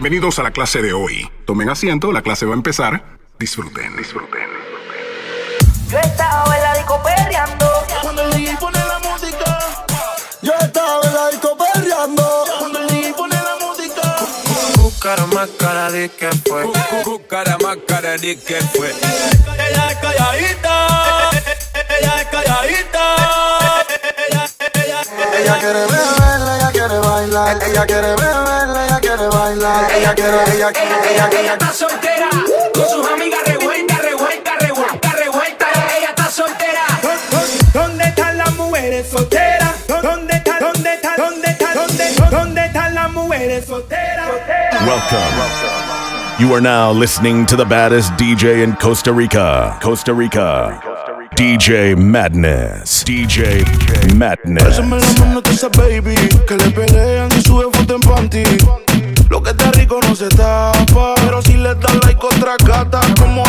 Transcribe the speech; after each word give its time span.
Bienvenidos 0.00 0.38
a 0.38 0.44
la 0.44 0.52
clase 0.52 0.80
de 0.80 0.92
hoy. 0.92 1.28
Tomen 1.44 1.68
asiento, 1.70 2.12
la 2.12 2.22
clase 2.22 2.46
va 2.46 2.52
a 2.52 2.54
empezar. 2.54 3.02
Disfruten, 3.36 3.96
disfruten. 3.96 4.46
Yo 5.90 5.98
estaba 5.98 6.56
en 6.56 6.62
la 6.62 6.74
disco 6.76 7.02
perreando. 7.02 7.66
Cuando 8.02 8.22
el 8.22 8.30
DJ 8.30 8.56
pone 8.58 8.78
la 8.78 9.00
música, 9.00 9.58
Yo 10.40 10.52
estaba 10.60 11.04
en 11.04 11.14
la 11.14 11.30
disco 11.30 11.58
perreando. 11.58 12.44
cuando 12.60 12.78
el 12.78 12.86
DJ 12.86 13.12
pone 13.14 13.34
la 13.34 13.56
música. 13.66 14.16
Cara 15.02 15.26
más 15.26 15.48
cara 15.58 15.90
de 15.90 16.08
que 16.10 16.30
fue. 16.48 16.62
Cara 17.28 17.58
más 17.60 17.78
cara 17.88 18.16
de 18.18 18.38
que 18.38 18.54
fue. 18.54 18.90
Ella 18.90 19.90
es 19.90 19.96
calladita, 19.96 21.30
ella 21.98 22.20
es 22.22 22.28
calladita. 22.28 23.67
Ella, 25.38 25.56
ella, 25.56 25.58
Ella 25.58 25.58
quiere 25.60 25.86
beber, 25.86 26.40
ella 26.56 26.70
quiere 26.72 26.98
bailar. 26.98 27.62
Ella 27.62 27.86
quiere 27.86 28.08
beber, 28.08 28.76
ella 28.84 29.00
quiere 29.00 29.28
bailar. 29.28 29.92
Ella 29.92 30.14
quiere, 30.14 30.52
ella 30.52 30.72
quiere, 30.72 31.14
ella 31.14 31.28
quiere. 31.28 31.40
Ella 31.44 31.52
está 31.52 31.72
soltera. 31.72 32.28
Con 32.74 32.88
sus 32.88 33.08
amigas 33.08 33.40
revuelta, 33.46 33.98
revuelta, 33.98 34.50
revuelta, 34.58 35.12
revuelta. 35.12 35.66
Ella 35.96 36.08
está 36.08 36.30
soltera. 36.30 36.82
¿Dónde 37.72 38.04
están 38.04 38.38
las 38.38 38.52
mujeres 38.56 39.08
solteras? 39.08 39.86
¿Dónde 39.86 40.34
están, 40.34 40.58
dónde 40.58 40.94
están, 40.94 41.16
dónde 41.16 41.50
están, 41.50 41.74
dónde, 41.74 42.04
dónde 42.30 42.66
están 42.66 42.94
las 42.94 43.10
mujeres 43.12 43.64
solteras? 43.64 44.28
Welcome. 44.84 45.38
You 46.40 46.52
are 46.54 46.60
now 46.60 46.90
listening 46.90 47.46
to 47.46 47.54
the 47.54 47.64
baddest 47.64 48.12
DJ 48.14 48.64
in 48.64 48.74
Costa 48.74 49.12
Rica. 49.12 49.78
Costa 49.80 50.12
Rica. 50.12 50.97
DJ 51.38 51.94
Madness. 51.94 53.04
DJ 53.04 53.62
Madness. 54.16 54.64
Pásame 54.64 54.98
la 54.98 55.24
mano 55.24 55.40
a 55.44 55.48
esa 55.50 55.68
baby 55.68 56.16
que 56.48 56.56
le 56.56 56.70
pelean 56.72 57.28
y 57.38 57.42
sube 57.42 57.70
foto 57.72 57.94
en 57.94 58.00
panty. 58.00 58.42
Lo 59.30 59.40
que 59.40 59.50
está 59.50 59.70
rico 59.70 60.00
no 60.02 60.16
se 60.16 60.28
tapa, 60.30 61.14
pero 61.14 61.40
si 61.42 61.52
le 61.52 61.76
das 61.76 61.94
like 62.02 62.26
otra 62.26 62.56
gata 62.66 63.00
como 63.20 63.44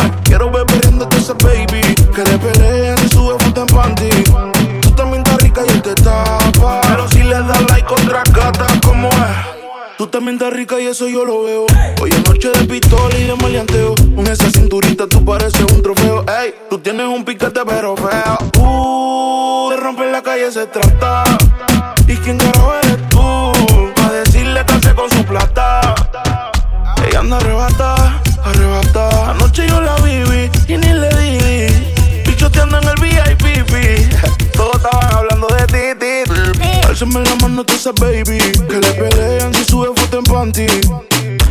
también 10.20 10.36
estás 10.36 10.52
rica 10.52 10.78
y 10.78 10.86
eso 10.86 11.08
yo 11.08 11.24
lo 11.24 11.44
veo. 11.44 11.64
Hoy 12.02 12.10
es 12.10 12.28
noche 12.28 12.50
de 12.50 12.66
pistola 12.66 13.16
y 13.18 13.24
de 13.24 13.34
maleanteo. 13.36 13.94
Con 14.14 14.26
esa 14.26 14.50
cinturita 14.50 15.06
tú 15.06 15.24
pareces 15.24 15.62
un 15.62 15.80
trofeo. 15.80 16.26
Ey, 16.42 16.54
tú 16.68 16.78
tienes 16.78 17.06
un 17.06 17.24
piquete 17.24 17.62
pero 17.64 17.96
feo. 17.96 18.38
Uh, 18.58 19.70
de 19.70 19.78
romper 19.78 20.12
la 20.12 20.22
calle 20.22 20.52
se 20.52 20.66
trata. 20.66 21.24
¿Y 22.06 22.16
quién 22.16 22.36
carajo 22.36 22.74
eres 22.82 23.08
tú? 23.08 23.52
Pa' 23.96 24.12
decirle 24.12 24.62
que 24.66 24.72
hace 24.74 24.94
con 24.94 25.08
su 25.08 25.24
plata. 25.24 25.94
Ella 27.08 27.20
anda 27.20 27.38
arrebata, 27.38 28.20
arrebata. 28.44 29.30
Anoche 29.30 29.66
yo 29.66 29.80
la 29.80 29.96
viví 30.02 30.50
y 30.68 30.76
ni 30.76 30.92
le 30.92 31.08
di. 31.16 32.22
Pichoteando 32.26 32.76
en 32.76 32.88
el 32.88 33.00
VIP. 33.00 34.52
Todos 34.52 34.74
estaban 34.74 35.14
hablando 35.14 35.46
de 35.46 35.94
ti, 35.96 35.98
ti. 35.98 36.60
Álzame 36.90 37.22
la 37.22 37.36
mano 37.36 37.64
a 37.66 37.72
esa 37.72 37.92
baby 37.92 38.38
Que 38.68 38.80
le 38.80 38.90
pelean 38.94 39.54
si 39.54 39.64
sube 39.64 39.99
en 40.18 40.24
panty. 40.24 40.66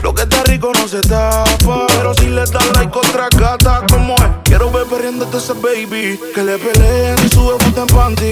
Lo 0.02 0.14
que 0.14 0.24
está 0.24 0.44
rico 0.44 0.72
no 0.74 0.88
se 0.88 1.02
tapa 1.02 1.86
Pero 1.88 2.14
si 2.14 2.28
le 2.28 2.42
das 2.42 2.54
like 2.76 2.98
otra 2.98 3.28
gata 3.30 3.86
como 3.90 4.16
es 4.16 4.24
Quiero 4.46 4.72
ver 4.72 4.86
perdiendo 4.86 5.28
a 5.32 5.38
esa 5.38 5.54
baby 5.54 6.20
Que 6.34 6.44
le 6.44 6.58
pelean 6.58 7.18
si 7.20 7.30
sube 7.30 7.64
foto 7.64 7.82
en 7.82 7.88
panty 7.88 8.30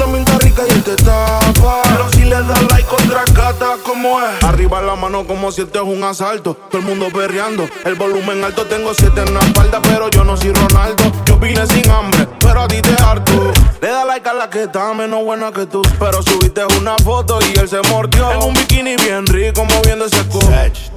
también 0.00 0.24
estás 0.24 0.42
rica 0.42 0.62
y 0.66 0.72
él 0.72 0.82
te 0.82 0.96
tapa. 0.96 1.82
Pero 1.84 2.10
si 2.12 2.24
le 2.24 2.36
das 2.42 2.62
like 2.70 2.88
otra 2.90 3.24
gata 3.34 3.76
como 3.84 4.20
es 4.20 4.44
Arriba 4.44 4.80
la 4.80 4.96
mano 4.96 5.26
como 5.26 5.52
si 5.52 5.62
este 5.62 5.78
es 5.78 5.84
un 5.84 6.02
asalto. 6.02 6.56
Todo 6.70 6.78
el 6.78 6.86
mundo 6.86 7.08
perreando. 7.12 7.68
El 7.84 7.94
volumen 7.94 8.42
alto 8.42 8.64
tengo 8.66 8.92
siete 8.94 9.22
en 9.22 9.34
la 9.34 9.40
espalda 9.40 9.80
Pero 9.82 10.08
yo 10.08 10.24
no 10.24 10.36
soy 10.36 10.52
Ronaldo. 10.52 11.04
Yo 11.26 11.38
vine 11.38 11.66
sin 11.66 11.88
hambre 11.90 12.26
Pero 12.38 12.62
a 12.62 12.68
ti 12.68 12.80
te 12.80 12.94
harto. 13.02 13.52
Le 13.80 13.88
da 13.88 14.04
like 14.04 14.28
a 14.28 14.34
la 14.34 14.50
que 14.50 14.64
está 14.64 14.92
menos 14.94 15.22
buena 15.24 15.52
que 15.52 15.66
tú. 15.66 15.82
Pero 15.98 16.22
subiste 16.22 16.64
una 16.78 16.96
foto 17.04 17.38
y 17.42 17.58
él 17.58 17.68
se 17.68 17.80
mordió. 17.88 18.30
En 18.32 18.42
un 18.42 18.54
bikini 18.54 18.96
bien 18.96 19.26
rico 19.26 19.64
moviendo 19.64 20.06
ese 20.06 20.22
cu 20.24 20.40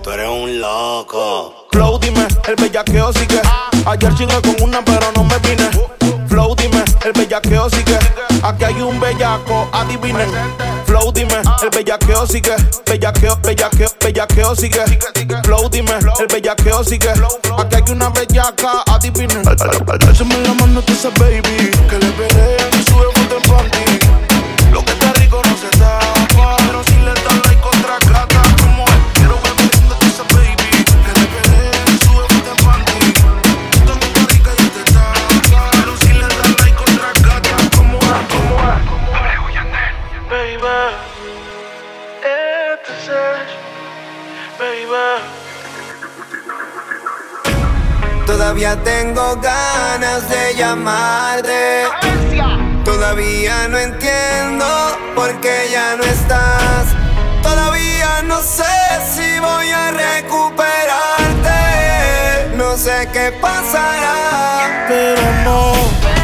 Tú 0.02 0.12
eres 0.12 0.30
un 0.30 0.60
loco. 0.60 1.68
Flow, 1.72 1.98
dime, 2.00 2.28
el 2.48 2.56
bellaqueo 2.56 3.12
sigue. 3.14 3.42
Ayer 3.86 4.14
chingué 4.16 4.42
con 4.42 4.56
una, 4.62 4.84
pero 4.84 5.12
no 5.16 5.24
me 5.24 5.38
vine. 5.40 5.70
Flow, 6.28 6.56
dime, 6.56 6.84
el 7.04 7.14
bellaqueo 7.14 7.70
sigue. 7.70 7.98
Un 8.84 9.00
bellaco, 9.00 9.70
adivinen. 9.72 10.30
Flow, 10.86 11.12
dime, 11.14 11.42
el 11.62 11.70
bellaqueo 11.70 12.28
sigue. 12.28 12.54
Bellaqueo, 12.86 13.38
bellaqueo, 13.42 13.88
bellaqueo 14.02 14.56
sigue. 14.56 14.84
Flow, 15.44 15.70
dime, 15.70 15.94
el 16.20 16.28
bellaqueo 16.28 16.84
sigue. 16.84 17.12
Aquí 17.58 17.76
hay 17.76 17.92
una 17.92 18.10
bellaca, 18.10 18.84
adivinen. 18.88 19.48
Álzame 19.48 20.38
la 20.40 20.54
mano 20.54 20.84
esa 20.88 21.10
baby. 21.12 21.63
Ganas 49.42 50.30
de 50.30 50.56
llamarte. 50.56 51.86
Todavía 52.84 53.68
no 53.70 53.78
entiendo 53.78 54.66
por 55.16 55.40
qué 55.42 55.70
ya 55.72 55.96
no 55.96 56.04
estás. 56.04 56.88
Todavía 57.42 58.22
no 58.24 58.40
sé 58.42 58.64
si 59.14 59.40
voy 59.40 59.70
a 59.72 59.92
recuperarte. 59.92 61.60
No 62.56 62.78
sé 62.78 63.08
qué 63.14 63.32
pasará. 63.42 64.86
Pero 64.88 65.22
no. 65.46 66.23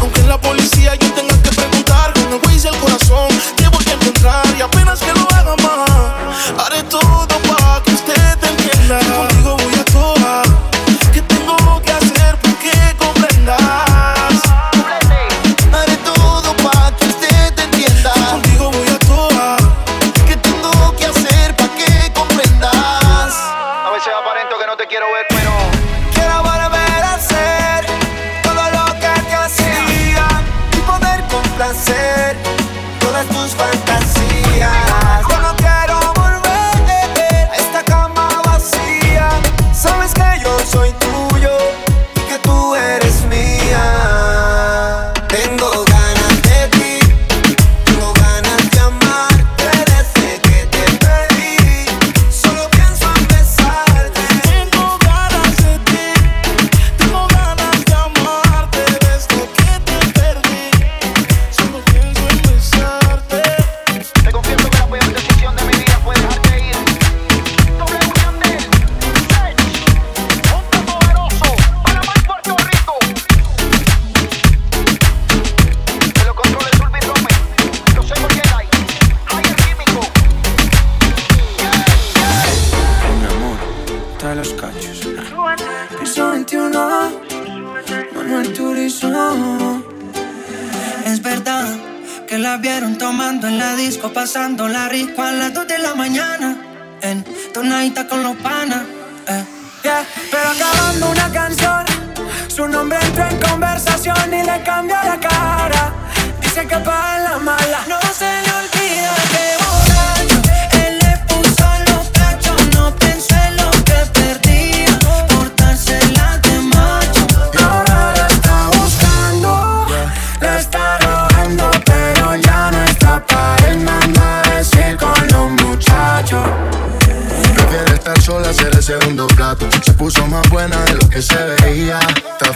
Aunque 0.00 0.22
la 0.24 0.38
policía 0.38 0.94
yo 0.96 1.10
tenga 1.14 1.34
que 1.40 1.48
preguntar, 1.48 2.12
con 2.12 2.34
el 2.34 2.62
y 2.62 2.66
el 2.66 2.76
corazón 2.76 3.28
te 3.56 3.66
voy 3.68 3.84
a 3.86 3.92
encontrar. 3.94 4.44
Y 4.58 4.60
apenas 4.60 5.00
que 5.00 5.10
lo 5.14 5.26
haga 5.32 5.56
más, 5.62 6.66
haré 6.66 6.82
todo 6.82 7.26
para 7.26 7.82
que 7.82 7.94
usted 7.94 8.38
te 8.40 8.46
entienda. 8.46 9.57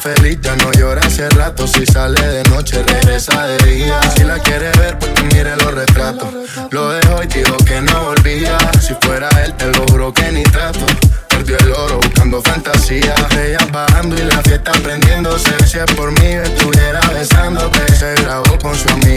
feliz, 0.03 0.39
ya 0.43 0.57
no 0.57 0.73
llora 0.73 1.01
hace 1.07 1.29
rato. 1.31 1.67
Si 1.67 1.87
sale 1.87 2.21
de 2.21 2.43
noche, 2.51 2.83
regresa 2.83 3.47
de 3.47 3.59
día. 3.59 4.01
Si 4.15 4.25
la 4.25 4.39
quiere 4.41 4.71
ver, 4.73 4.99
pues 4.99 5.13
que 5.13 5.23
mire 5.23 5.57
los 5.57 5.73
retratos. 5.73 6.29
Lo 6.71 6.91
dejo 6.91 7.23
y 7.23 7.27
dijo 7.27 7.57
que 7.59 7.81
no 7.81 8.07
volvía. 8.07 8.59
Si 8.81 8.95
fuera 9.01 9.29
él, 9.45 9.55
te 9.55 9.67
lo 9.67 9.85
juro 9.87 10.13
que 10.13 10.33
ni 10.33 10.43
trato. 10.43 10.85
Perdió 11.29 11.57
el 11.59 11.73
oro 11.73 11.99
buscando 11.99 12.43
fantasía. 12.43 13.15
Ella 13.39 13.67
bajando 13.71 14.17
y 14.17 14.25
la 14.25 14.43
fiesta 14.43 14.73
prendiéndose. 14.73 15.53
Si 15.67 15.79
es 15.79 15.95
por 15.95 16.11
mí, 16.11 16.27
es 16.27 16.62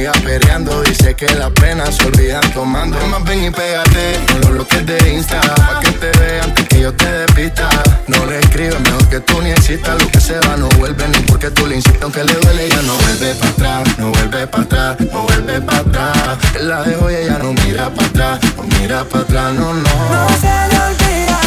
amiga 0.06 0.12
pereando. 0.24 0.81
Dice 0.84 1.16
que 1.16 1.28
las 1.36 1.52
penas 1.52 1.96
se 1.96 2.07
olvidan 2.07 2.52
tomando. 2.54 2.98
Más 3.07 3.24
ven 3.24 3.46
y 3.46 3.50
pégate 3.50 4.19
con 4.28 4.42
los 4.42 4.50
bloques 4.52 4.86
de 4.86 5.13
Insta. 5.13 5.40
Pa' 5.42 5.80
que 5.80 5.92
te 5.92 6.12
vean 6.19 6.44
antes 6.44 6.68
que 6.68 6.81
yo 6.81 6.94
te 6.94 7.12
despista. 7.12 7.69
No 8.07 8.25
le 8.25 8.40
escribes, 8.40 8.80
mejor 8.80 9.07
que 9.10 9.19
tú 9.19 9.42
ni 9.42 9.52
existas. 9.52 10.02
Lo 10.02 10.10
que 10.10 10.19
se 10.19 10.40
va 10.40 10.57
no 10.57 10.68
vuelve 10.69 11.07
ni 11.07 11.19
porque 11.19 11.50
tú 11.52 11.66
le 11.68 11.75
insistas. 11.75 12.04
Aunque 12.04 12.24
le 12.24 12.34
duele, 12.34 12.69
ya 12.69 12.81
no 12.81 12.96
vuelve 12.98 13.36
para 13.36 13.52
atrás. 13.52 13.98
No 13.98 14.12
vuelve 14.12 14.48
para 14.48 14.63
atrás, 14.63 14.98
no 15.12 15.22
vuelve 15.22 15.62
para 15.62 15.80
atrás. 15.80 16.38
La 16.62 16.84
dejo 16.84 17.12
y 17.12 17.16
ella 17.16 17.38
no 17.40 17.54
mira 17.54 17.90
para 17.90 18.07
atrás. 18.07 18.40
No 18.57 18.63
mira 18.63 19.04
para 19.06 19.24
atrás, 19.24 19.54
no, 19.54 19.74
no. 19.74 19.81
No 19.81 20.30
se 20.40 20.48
le 20.48 20.80
olvida. 20.80 21.44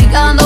Está 0.00 0.41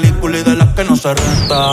película 0.00 0.38
y 0.38 0.42
de 0.42 0.54
las 0.54 0.68
que 0.74 0.84
no 0.84 0.96
se 0.96 1.12
renta. 1.12 1.72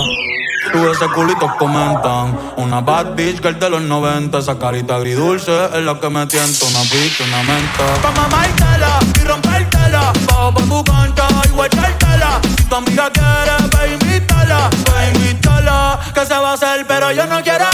Tú 0.71 0.89
ese 0.89 1.07
culito 1.13 1.47
comentan. 1.59 2.37
Una 2.57 2.81
bad 2.81 3.13
bitch 3.15 3.39
que 3.39 3.49
el 3.49 3.59
de 3.59 3.69
los 3.69 3.81
90. 3.81 4.39
Esa 4.39 4.57
carita 4.57 4.95
agridulce 4.95 5.51
es 5.75 5.83
la 5.83 5.99
que 5.99 6.09
me 6.09 6.25
tienta. 6.25 6.65
Una 6.65 6.81
bitch, 6.81 7.21
una 7.21 7.43
menta. 7.43 7.85
Pa' 8.01 8.11
mamártela 8.11 8.99
y 9.21 9.27
rompértela. 9.27 10.13
Bajo 10.27 10.53
pa' 10.53 10.61
tu 10.61 10.83
cancha 10.83 11.27
y 11.45 11.49
guachártela. 11.49 12.41
Si 12.57 12.63
tu 12.63 12.75
amiga 12.75 13.11
quiere, 13.11 13.55
ve 13.73 13.93
invítala. 13.93 14.69
Ve 14.85 15.11
invítala. 15.13 15.99
Que 16.13 16.25
se 16.25 16.33
va 16.33 16.51
a 16.51 16.53
hacer, 16.53 16.85
pero 16.87 17.11
yo 17.11 17.27
no 17.27 17.43
quiero. 17.43 17.65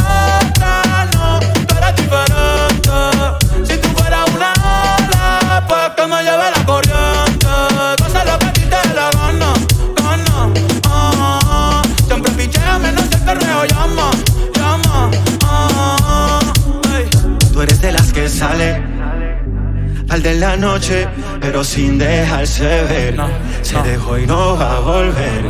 al 20.12 20.22
de 20.22 20.36
la 20.36 20.58
noche, 20.58 21.08
pero 21.40 21.64
sin 21.64 21.98
dejarse 21.98 22.84
ver. 22.84 23.16
Se 23.62 23.82
dejó 23.82 24.18
y 24.18 24.28
no 24.28 24.58
va 24.58 24.76
a 24.76 24.80
volver. 24.80 25.46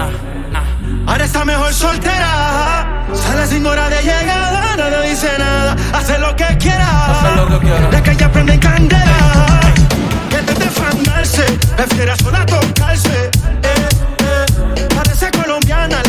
Ahora 1.08 1.26
está 1.26 1.44
mejor 1.44 1.74
soltera. 1.74 3.08
Sale 3.12 3.48
sin 3.48 3.66
hora 3.66 3.90
de 3.90 4.02
llegada, 4.04 4.76
no 4.78 4.90
nadie 4.90 5.10
dice 5.10 5.30
nada. 5.40 5.76
Hace 5.94 6.20
lo 6.20 6.36
que 6.36 6.46
quiera. 6.60 6.88
Lo 7.92 8.04
que 8.04 8.14
la 8.14 8.32
prende 8.32 8.60
candela. 8.60 9.60
Y 10.32 10.36
antes 10.36 10.60
de 10.60 10.66
fandarse, 10.66 11.46
sola 12.24 12.46
tocarse. 12.46 13.32
Eh, 13.64 13.90
eh. 14.20 14.88
Parece 14.96 15.32
colombiana, 15.32 16.04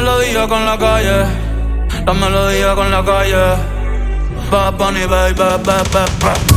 melodía 0.00 0.48
con 0.48 0.64
la 0.64 0.78
calle, 0.78 1.26
la 2.06 2.12
melodía 2.14 2.74
con 2.74 2.90
la 2.90 3.04
calle. 3.04 3.56
Bad 4.50 4.74
Bunny, 4.78 5.06
baby, 5.06 5.34
baby, 5.34 5.62
baby, 5.92 6.49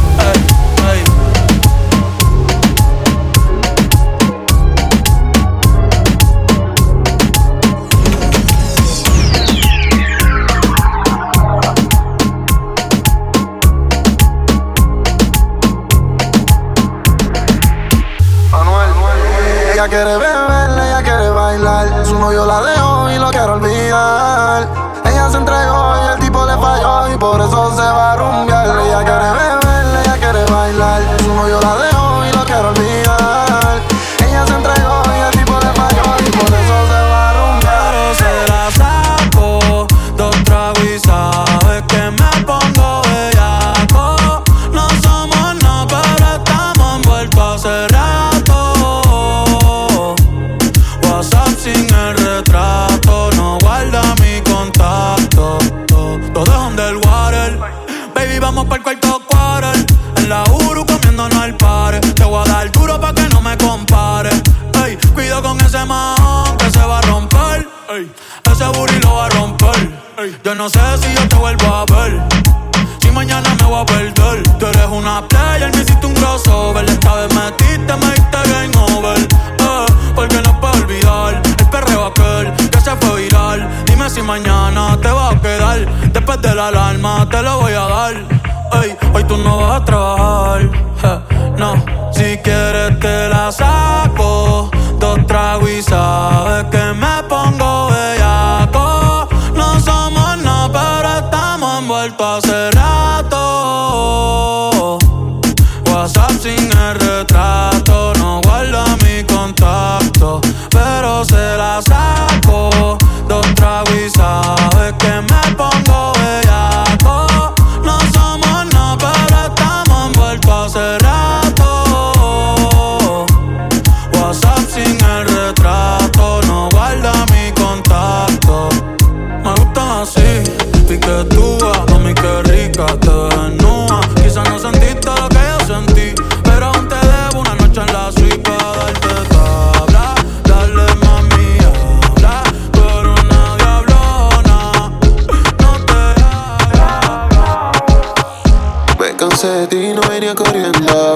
cansé 149.29 149.47
de 149.47 149.67
ti 149.67 149.93
no 149.93 150.01
venía 150.09 150.36
corriendo. 150.36 151.15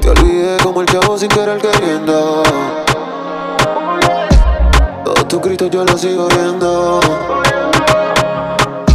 Te 0.00 0.10
olvidé 0.10 0.56
como 0.60 0.80
el 0.80 0.88
chavo 0.88 1.16
sin 1.16 1.28
querer 1.28 1.60
queriendo. 1.60 2.42
Todos 5.04 5.28
tus 5.28 5.40
gritos 5.40 5.70
yo 5.70 5.84
los 5.84 6.00
sigo 6.00 6.26
viendo. 6.28 7.00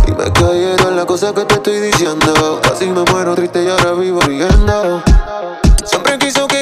Y 0.07 0.11
me 0.11 0.33
cayeron 0.33 0.97
las 0.97 1.05
cosas 1.05 1.31
que 1.31 1.45
te 1.45 1.53
estoy 1.53 1.79
diciendo. 1.79 2.59
Casi 2.63 2.87
me 2.87 3.03
muero 3.11 3.33
triste 3.33 3.63
y 3.63 3.69
ahora 3.69 3.93
vivo 3.93 4.19
riendo. 4.21 5.01
Siempre 5.85 6.17
quiso 6.17 6.47
que 6.47 6.61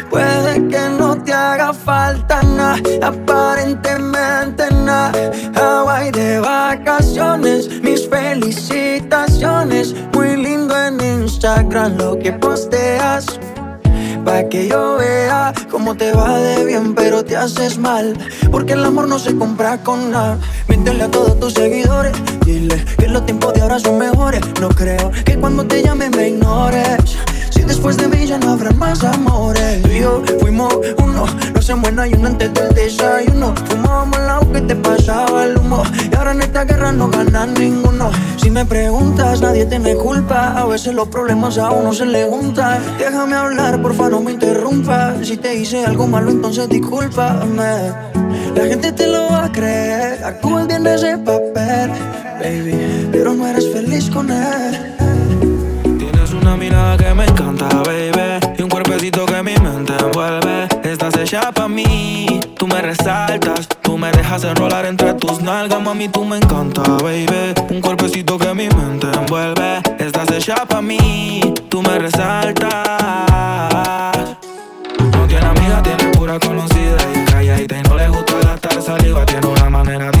Puede 0.11 0.67
que 0.67 0.89
no 0.99 1.15
te 1.23 1.31
haga 1.31 1.73
falta 1.73 2.43
nada, 2.43 2.81
aparentemente 3.01 4.69
nada. 4.83 5.31
Hawaii 5.55 6.11
de 6.11 6.41
vacaciones, 6.41 7.81
mis 7.81 8.09
felicitaciones. 8.09 9.95
Muy 10.13 10.35
lindo 10.35 10.77
en 10.77 10.99
Instagram 10.99 11.97
lo 11.97 12.19
que 12.19 12.33
posteas. 12.33 13.25
Pa' 14.25 14.43
que 14.49 14.67
yo 14.67 14.97
vea 14.97 15.53
cómo 15.71 15.95
te 15.95 16.11
va 16.11 16.37
de 16.37 16.65
bien, 16.65 16.93
pero 16.93 17.23
te 17.23 17.37
haces 17.37 17.77
mal. 17.77 18.13
Porque 18.51 18.73
el 18.73 18.83
amor 18.83 19.07
no 19.07 19.17
se 19.17 19.33
compra 19.37 19.77
con 19.77 20.11
nada. 20.11 20.37
Míntele 20.67 21.03
a 21.03 21.07
todos 21.09 21.39
tus 21.39 21.53
seguidores. 21.53 22.11
Dile 22.45 22.83
que 22.97 23.07
los 23.07 23.25
tiempos 23.25 23.53
de 23.53 23.61
ahora 23.61 23.79
son 23.79 23.97
mejores. 23.97 24.41
No 24.59 24.67
creo 24.69 25.09
que 25.23 25.37
cuando 25.37 25.65
te 25.65 25.81
llame 25.81 26.09
me 26.09 26.27
ignores. 26.29 27.17
Después 27.67 27.97
de 27.97 28.07
mí 28.07 28.25
ya 28.25 28.37
no 28.37 28.51
habrá 28.51 28.71
más 28.71 29.03
amores. 29.03 29.81
Tú 29.81 29.89
y 29.89 29.99
yo 29.99 30.21
fuimos 30.39 30.73
uno. 30.97 31.25
No 31.53 31.61
se 31.61 31.75
muera 31.75 32.07
y 32.07 32.13
uno 32.13 32.27
antes 32.27 32.53
del 32.53 32.73
desayuno. 32.73 33.53
Fumábamos 33.65 34.17
el 34.17 34.29
agua 34.29 34.53
que 34.53 34.61
te 34.61 34.75
pasaba 34.75 35.45
el 35.45 35.57
humo. 35.57 35.83
Y 36.11 36.15
ahora 36.15 36.31
en 36.31 36.41
esta 36.41 36.63
guerra 36.65 36.91
no 36.91 37.09
gana 37.09 37.45
ninguno. 37.45 38.11
Si 38.37 38.49
me 38.49 38.65
preguntas, 38.65 39.41
nadie 39.41 39.65
tiene 39.65 39.95
culpa. 39.95 40.53
A 40.57 40.65
veces 40.65 40.93
los 40.93 41.07
problemas 41.07 41.57
a 41.57 41.71
uno 41.71 41.93
se 41.93 42.05
le 42.05 42.25
juntan. 42.25 42.81
Déjame 42.97 43.35
hablar, 43.35 43.81
porfa, 43.81 44.09
no 44.09 44.21
me 44.21 44.31
interrumpas. 44.33 45.27
Si 45.27 45.37
te 45.37 45.55
hice 45.55 45.85
algo 45.85 46.07
malo, 46.07 46.31
entonces 46.31 46.67
discúlpame. 46.69 47.91
La 48.55 48.65
gente 48.65 48.91
te 48.91 49.07
lo 49.07 49.29
va 49.29 49.45
a 49.45 49.51
creer. 49.51 50.23
Actúas 50.23 50.67
bien 50.67 50.85
ese 50.85 51.17
papel, 51.17 51.91
baby. 52.39 53.09
Pero 53.11 53.33
no 53.33 53.47
eres 53.47 53.71
feliz 53.71 54.09
con 54.09 54.29
él. 54.29 54.91
Que 56.71 57.13
me 57.13 57.25
encanta, 57.25 57.67
baby. 57.83 58.39
Y 58.57 58.61
un 58.63 58.69
cuerpecito 58.69 59.25
que 59.25 59.43
mi 59.43 59.55
mente 59.57 59.93
envuelve. 59.99 60.69
Estás 60.83 61.17
hecha 61.17 61.51
pa' 61.51 61.67
mí, 61.67 62.39
tú 62.55 62.65
me 62.65 62.81
resaltas. 62.81 63.67
Tú 63.81 63.97
me 63.97 64.09
dejas 64.11 64.45
enrolar 64.45 64.85
entre 64.85 65.13
tus 65.15 65.41
nalgas, 65.41 65.81
mami, 65.81 66.07
tú 66.07 66.23
me 66.23 66.37
encanta, 66.37 66.81
baby. 67.03 67.53
Un 67.69 67.81
cuerpecito 67.81 68.37
que 68.37 68.53
mi 68.53 68.69
mente 68.69 69.07
envuelve. 69.13 69.81
Estás 69.99 70.31
hecha 70.31 70.65
pa' 70.65 70.81
mí, 70.81 71.41
tú 71.67 71.81
me 71.81 71.99
resaltas. 71.99 72.71
No 75.13 75.27
tiene 75.27 75.45
amiga, 75.45 75.83
tiene 75.83 76.05
pura 76.13 76.39
conocida. 76.39 76.97
Y 77.13 77.25
calladita 77.31 77.77
y 77.79 77.83
no 77.83 77.97
le 77.97 78.07
gusta 78.07 78.33
gastar 78.45 78.81
saliva. 78.81 79.25
Tiene 79.25 79.45
una 79.47 79.69
manera 79.69 80.05
diferente 80.05 80.20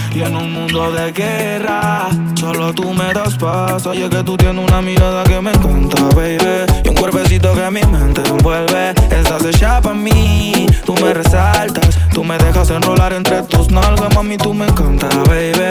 Y 0.13 0.21
en 0.23 0.35
un 0.35 0.51
mundo 0.51 0.91
de 0.91 1.11
guerra, 1.13 2.09
solo 2.35 2.73
tú 2.73 2.93
me 2.93 3.13
das 3.13 3.35
paz. 3.35 3.85
Oye, 3.85 4.09
que 4.09 4.21
tú 4.23 4.35
tienes 4.35 4.67
una 4.67 4.81
mirada 4.81 5.23
que 5.23 5.39
me 5.39 5.51
encanta, 5.51 6.03
baby. 6.15 6.65
Y 6.83 6.89
un 6.89 6.95
cuerpecito 6.95 7.53
que 7.53 7.71
mi 7.71 7.81
mente 7.83 8.21
envuelve. 8.27 8.89
Estás 9.09 9.45
hecha 9.45 9.81
pa' 9.81 9.93
mí, 9.93 10.67
tú 10.85 10.95
me 10.95 11.13
resaltas. 11.13 11.97
Tú 12.13 12.25
me 12.25 12.37
dejas 12.37 12.69
enrolar 12.71 13.13
entre 13.13 13.41
tus 13.43 13.71
nalgas, 13.71 14.13
mami, 14.13 14.37
tú 14.37 14.53
me 14.53 14.65
encanta, 14.67 15.07
baby. 15.29 15.70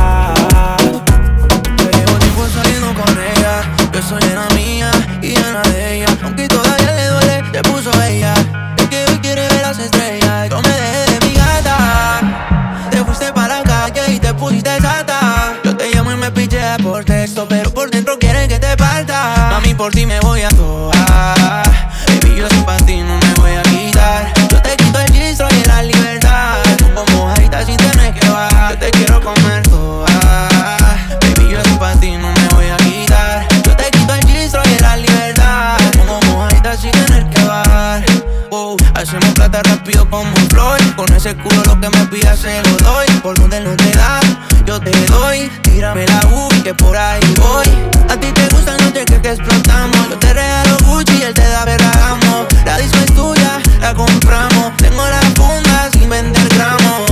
Yo 4.01 4.07
soy 4.07 4.31
era 4.31 4.47
mía 4.55 4.91
y 5.21 5.35
era 5.35 5.61
de 5.61 5.95
ella. 5.95 6.07
Aunque 6.23 6.47
todavía 6.47 6.91
le 6.93 7.07
duele, 7.07 7.43
te 7.51 7.61
puso 7.63 7.91
ella. 8.03 8.33
Es 8.77 8.87
que 8.87 9.05
hoy 9.05 9.17
quiere 9.19 9.47
ver 9.47 9.61
las 9.61 9.79
estrellas. 9.79 10.49
Yo 10.49 10.61
me 10.61 10.69
dejé 10.69 11.11
de 11.11 11.27
mi 11.27 11.33
gata. 11.35 12.87
Te 12.89 13.03
fuiste 13.03 13.31
para 13.33 13.59
la 13.59 13.63
calle 13.63 14.13
y 14.13 14.19
te 14.19 14.33
pusiste 14.33 14.79
sata. 14.79 15.55
Yo 15.63 15.75
te 15.75 15.93
llamo 15.93 16.11
y 16.11 16.15
me 16.15 16.31
pichea 16.31 16.77
por 16.81 17.03
texto, 17.03 17.45
pero 17.47 17.71
por 17.71 17.89
dentro 17.89 18.17
quieren 18.17 18.47
que 18.49 18.59
te 18.59 18.75
parta. 18.77 19.49
Mami, 19.51 19.73
por 19.73 19.91
ti 19.91 20.05
me 20.05 20.19
voy 20.19 20.41
a 20.41 20.49
toar. 20.49 21.40
Plata 39.51 39.69
rápido 39.69 40.09
como 40.09 40.29
un 40.29 40.49
Floyd. 40.49 40.95
Con 40.95 41.11
ese 41.13 41.35
culo 41.35 41.61
lo 41.65 41.79
que 41.79 41.89
me 41.89 42.05
pidas 42.07 42.39
se 42.39 42.61
lo 42.63 42.77
doy. 42.77 43.07
Por 43.21 43.39
donde 43.39 43.59
no 43.59 43.75
te 43.75 43.91
da, 43.91 44.19
yo 44.65 44.79
te 44.79 44.91
doy. 45.05 45.51
Tírame 45.63 46.05
la 46.07 46.21
U 46.27 46.49
que 46.63 46.73
por 46.73 46.97
ahí 46.97 47.21
voy. 47.37 47.67
A 48.09 48.17
ti 48.17 48.27
te 48.31 48.47
gusta 48.49 48.77
la 48.77 48.85
noche 48.85 49.05
que 49.05 49.29
explotamos. 49.29 50.09
Yo 50.09 50.17
te 50.17 50.33
regalo 50.33 50.77
Gucci 50.85 51.17
y 51.17 51.23
él 51.23 51.33
te 51.33 51.47
da 51.47 51.63
Ferragamo. 51.63 52.47
La 52.65 52.77
disco 52.77 52.97
es 52.97 53.13
tuya, 53.13 53.59
la 53.79 53.93
compramos. 53.93 54.75
Tengo 54.77 55.03
la 55.05 55.21
funda 55.35 55.89
sin 55.91 56.09
vender 56.09 56.47
gramos. 56.55 57.10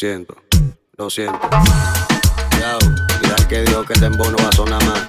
Siento, 0.00 0.34
lo 0.96 1.10
siento. 1.10 1.38
Yao, 2.58 2.78
mira 3.20 3.36
que 3.50 3.60
dijo 3.60 3.84
que 3.84 3.92
este 3.92 4.06
embo 4.06 4.24
no 4.30 4.38
va 4.38 4.48
a 4.48 4.52
sonar 4.52 4.82
más. 4.86 5.04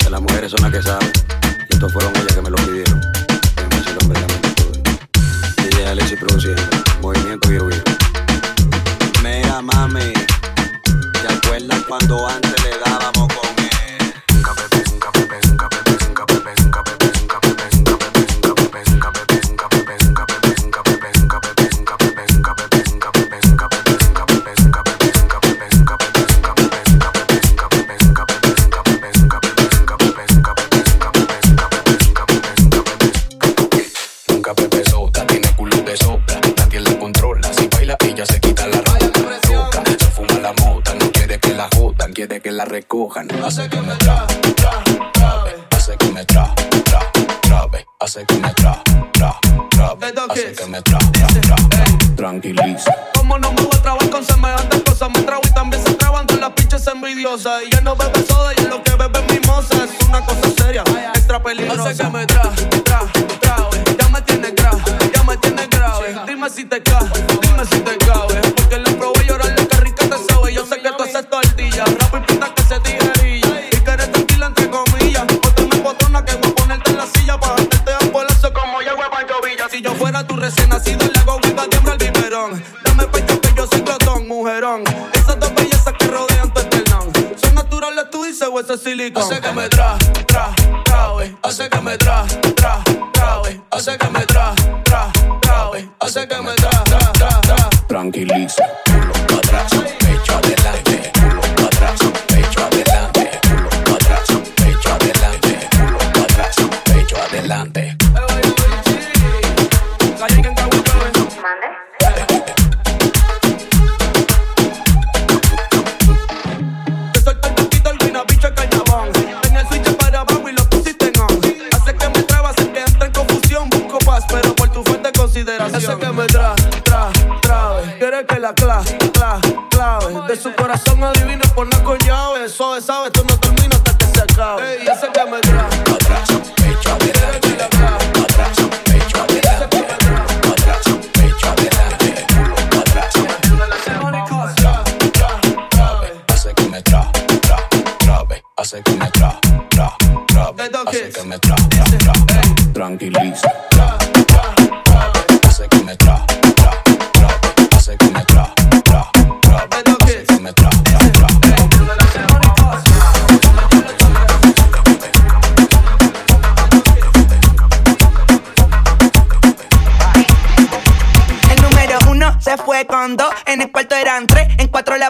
Que 0.00 0.10
las 0.10 0.20
mujeres 0.20 0.50
son 0.50 0.60
las 0.62 0.72
que 0.72 0.82
saben. 0.82 1.12
Y 1.70 1.74
estos 1.74 1.92
fueron 1.92 2.12
ellas 2.16 2.34
que 2.34 2.42
me 2.42 2.50
lo 2.50 2.56
pidieron. 2.56 3.00
El 3.56 3.98
hombre 4.02 4.20
pude. 4.56 4.82
DJ 5.62 5.86
Alexis 5.86 6.18
produciendo, 6.18 6.62
movimiento 7.00 7.52
y 7.52 7.58
huir. 7.60 7.84
Mira, 9.22 9.62
mami, 9.62 10.12
¿te 10.12 11.32
acuerdas 11.32 11.84
cuando 11.86 12.26
antes 12.26 12.64
le 12.64 12.73
la 42.54 42.64
recojan. 42.64 43.28
Hace 43.44 43.68
que 43.68 43.80
me 43.80 43.94
tra, 43.96 44.26
tra, 44.54 44.84
trabe, 45.12 45.54
hace 45.70 45.96
que 45.96 46.06
me 46.12 46.24
tra, 46.24 46.54
tra, 46.84 47.00
trabe, 47.42 47.84
hace 48.00 48.24
que 48.24 48.34
me 48.34 48.54
tra, 48.54 48.82
tra, 49.12 49.38
trabe, 49.70 50.12
hace 50.30 50.52
que 50.52 50.66
me 50.66 50.80
tra, 50.82 50.98
tra, 50.98 51.26
tra, 51.40 51.56
tranquiliza. 52.16 52.94
Como 53.14 53.38
no 53.38 53.50
me 53.52 53.62
voy 53.62 53.70
a 53.76 53.82
trabar 53.82 54.08
con 54.08 54.24
semejantes 54.24 54.82
cosas, 54.84 55.10
me 55.10 55.22
trago 55.22 55.42
y 55.44 55.50
también 55.50 55.84
se 55.84 55.94
traban 55.94 56.26
con 56.26 56.40
las 56.40 56.52
pinches 56.52 56.86
envidiosas. 56.86 57.62
Y 57.66 57.70
ya 57.72 57.80
no 57.80 57.96
bebe 57.96 58.22
soda 58.24 58.52
y 58.56 58.62
lo 58.62 58.82
que 58.84 58.92
bebe 58.92 59.18
es 59.18 59.40
mimosa. 59.40 59.84
Es 59.84 60.08
una 60.08 60.24
cosa 60.24 60.50
seria, 60.56 60.84
extra 61.14 61.42
peligrosa. 61.42 61.90
Hace 61.90 62.02
que 62.04 62.10
me 62.10 62.26
tra, 62.26 62.52
tra, 62.84 63.00
trabe, 63.40 63.84
ya 63.98 64.08
me 64.10 64.22
tienes 64.22 64.54
grave, 64.54 64.82
ya 65.12 65.22
me 65.24 65.36
tienes 65.38 65.68
grave. 65.70 66.14
Dime 66.26 66.48
si 66.48 66.64
te 66.64 66.80
cae, 66.82 67.08
dime 67.42 67.64
si 67.64 67.80
te 67.80 67.98
cabe. 67.98 68.03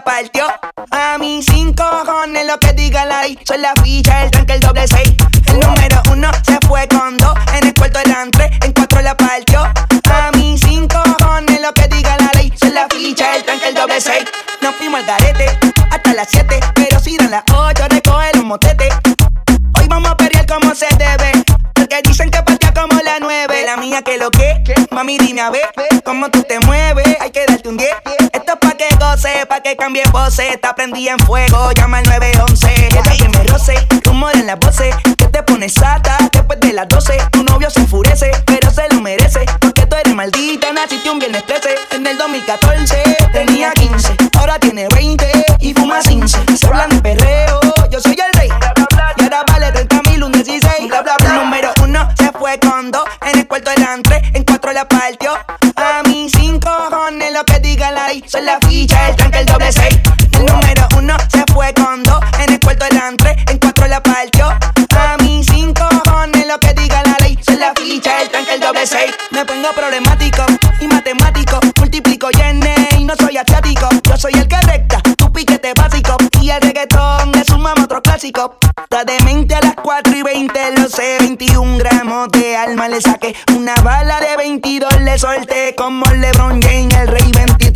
partió. 0.04 0.46
A 0.90 1.18
mis 1.18 1.46
cinco 1.46 1.82
cojones 2.04 2.46
lo 2.46 2.58
que 2.58 2.72
diga 2.74 3.04
la 3.06 3.22
ley 3.22 3.38
Son 3.44 3.60
la 3.60 3.74
ficha, 3.82 4.24
el 4.24 4.30
tanque, 4.30 4.54
el 4.54 4.60
doble 4.60 4.86
seis. 4.86 5.14
El 5.46 5.60
número 5.60 6.02
uno 6.12 6.30
se 6.46 6.58
fue 6.66 6.86
con 6.88 7.16
dos. 7.16 7.34
En 7.54 7.68
el 7.68 7.74
cuarto 7.74 7.98
eran 8.00 8.30
tres, 8.30 8.50
en 8.62 8.72
cuatro 8.72 9.00
la 9.02 9.16
partió. 9.16 9.62
A 9.62 10.30
mis 10.36 10.60
cinco 10.60 11.02
cojones 11.18 11.60
lo 11.60 11.72
que 11.72 11.88
diga 11.88 12.16
la 12.18 12.30
ley. 12.34 12.52
Son 12.56 12.74
la 12.74 12.86
ficha, 12.88 13.36
el 13.36 13.44
tanque, 13.44 13.68
el 13.68 13.74
doble 13.74 14.00
seis. 14.00 14.24
Nos 14.60 14.74
fuimos 14.76 15.00
al 15.00 15.06
garete 15.06 15.46
hasta 15.90 16.14
las 16.14 16.28
siete. 16.30 16.60
Pero 16.74 17.00
si 17.00 17.16
dan 17.16 17.30
las 17.30 17.44
ocho, 17.52 17.84
recoge 17.88 18.30
los 18.34 18.44
motetes. 18.44 18.94
Hoy 19.78 19.88
vamos 19.88 20.10
a 20.10 20.16
pelear 20.16 20.46
como 20.46 20.74
se 20.74 20.86
debe. 20.98 21.32
Porque 21.74 22.00
dicen 22.02 22.30
que 22.30 22.42
partió 22.42 22.72
como 22.74 23.00
la 23.00 23.18
nueve. 23.20 23.64
La 23.64 23.76
mía 23.76 24.02
que 24.02 24.18
lo 24.18 24.30
que, 24.30 24.62
mami 24.90 25.18
dime 25.18 25.40
a 25.40 25.50
ver. 25.50 25.68
Cómo 26.04 26.30
tú 26.30 26.42
te 26.42 26.60
mueves, 26.60 27.16
hay 27.20 27.30
que 27.30 27.46
darte 27.46 27.68
un 27.68 27.76
diez. 27.76 27.94
Que 28.76 28.88
goce, 28.96 29.46
pa' 29.46 29.60
que 29.60 29.76
cambie 29.76 30.02
pose. 30.10 30.48
Está 30.48 30.74
prendida 30.74 31.12
en 31.12 31.18
fuego, 31.20 31.70
llama 31.72 31.98
al 31.98 32.04
911. 32.06 32.88
Deja 32.90 33.16
que 33.16 33.28
me 33.28 33.44
roce, 33.44 33.74
rumor 34.04 34.32
en 34.34 34.46
las 34.46 34.58
voces. 34.58 34.94
Que 35.16 35.26
te 35.26 35.42
pones 35.44 35.74
sata 35.74 36.16
después 36.32 36.58
de 36.58 36.72
las 36.72 36.88
12. 36.88 37.16
Tu 37.30 37.44
novio 37.44 37.70
se 37.70 37.80
enfurece, 37.80 38.32
pero 38.46 38.70
se 38.70 38.88
lo 38.88 39.00
merece. 39.00 39.44
Porque 39.60 39.86
tú 39.86 39.94
eres 39.94 40.14
maldita, 40.14 40.72
naciste 40.72 41.08
un 41.08 41.20
viernes 41.20 41.46
13. 41.46 41.68
En 41.92 42.06
el 42.06 42.18
2014 42.18 43.16
tenía 43.32 43.72
15, 43.72 44.16
ahora 44.38 44.58
tiene 44.58 44.88
20 44.88 45.44
y 45.60 45.72
fuma 45.74 46.00
15. 46.00 46.38
Se 46.56 46.66
hablan 46.66 47.00
psicópata 78.24 79.04
de 79.04 79.22
mente 79.22 79.54
a 79.54 79.60
las 79.60 79.74
4 79.74 80.16
y 80.16 80.22
20 80.22 80.78
lo 80.78 80.88
sé. 80.88 81.18
21 81.20 81.76
gramos 81.76 82.30
de 82.30 82.56
alma 82.56 82.88
le 82.88 83.02
saqué. 83.02 83.34
Una 83.54 83.74
bala 83.82 84.18
de 84.18 84.34
22 84.38 85.00
le 85.02 85.18
solté. 85.18 85.74
Como 85.76 86.06
LeBron 86.06 86.62
James 86.62 86.94
el 86.96 87.08
rey 87.08 87.30
23 87.32 87.73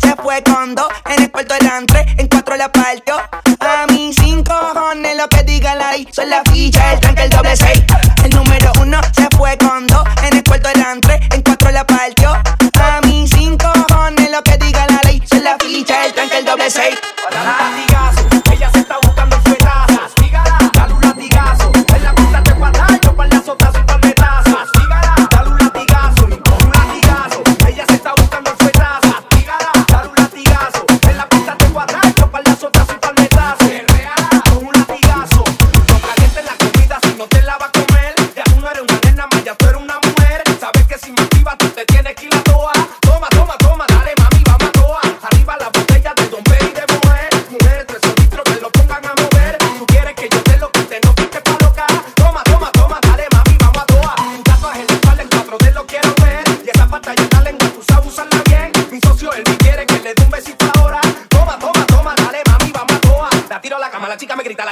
se 0.00 0.14
fue 0.16 0.42
con 0.42 0.74
dos. 0.74 0.88
En 1.06 1.22
el 1.24 1.30
cuarto 1.30 1.54
eran 1.54 1.86
tres, 1.86 2.06
en 2.18 2.28
cuatro 2.28 2.56
la 2.56 2.70
partió. 2.70 3.16
A 3.60 3.86
mí 3.92 4.12
cinco 4.12 4.52
cojones, 4.72 5.16
lo 5.16 5.28
que 5.28 5.42
diga 5.44 5.74
la. 5.74 5.92
Son 6.10 6.28
la 6.28 6.42
ficha, 6.52 6.92
el 6.92 7.00
tanque, 7.00 7.24
el 7.24 7.30
doble 7.30 7.56
seis. 7.56 7.82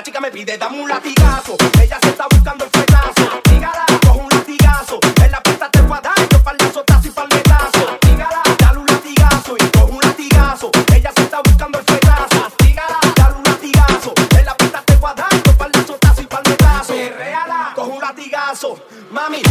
la 0.00 0.04
chica 0.04 0.20
me 0.20 0.30
pide, 0.30 0.56
dame 0.56 0.80
un 0.80 0.88
latigazo. 0.88 1.56
Ella 1.78 1.98
se 2.00 2.08
está 2.08 2.24
buscando 2.30 2.64
el 2.64 2.70
fuetazo. 2.70 3.42
Dígala, 3.50 3.84
coge 4.00 4.18
un 4.18 4.28
latigazo. 4.30 4.98
En 5.22 5.30
la 5.30 5.42
pista 5.42 5.70
te 5.70 5.82
voy 5.82 5.98
dar, 6.02 6.28
yo 6.30 6.42
para 6.42 6.64
azotazo 6.64 7.08
y 7.08 7.10
para 7.10 7.28
el 7.28 7.34
metazo. 7.34 7.98
Dígala, 8.00 8.42
dale 8.58 8.78
un 8.78 8.86
latigazo 8.86 9.56
y 9.58 9.64
coge 9.68 9.92
un 9.92 10.00
latigazo. 10.00 10.70
Ella 10.94 11.12
se 11.14 11.22
está 11.22 11.42
buscando 11.44 11.80
el 11.80 11.84
fuetazo. 11.84 12.52
Dígala, 12.64 12.98
dale 13.14 13.36
un 13.36 13.44
latigazo. 13.44 14.14
En 14.38 14.46
la 14.46 14.56
pista 14.56 14.82
te 14.86 14.96
voy 14.96 15.12
dar, 15.14 15.42
yo 15.44 15.58
para 15.58 15.78
azotazo 15.78 16.22
y 16.22 16.26
para 16.26 16.42
el 16.44 16.50
metazo. 16.50 16.92
Perreala, 16.94 17.74
un 17.76 18.00
latigazo. 18.00 18.78
Mami, 19.10 19.42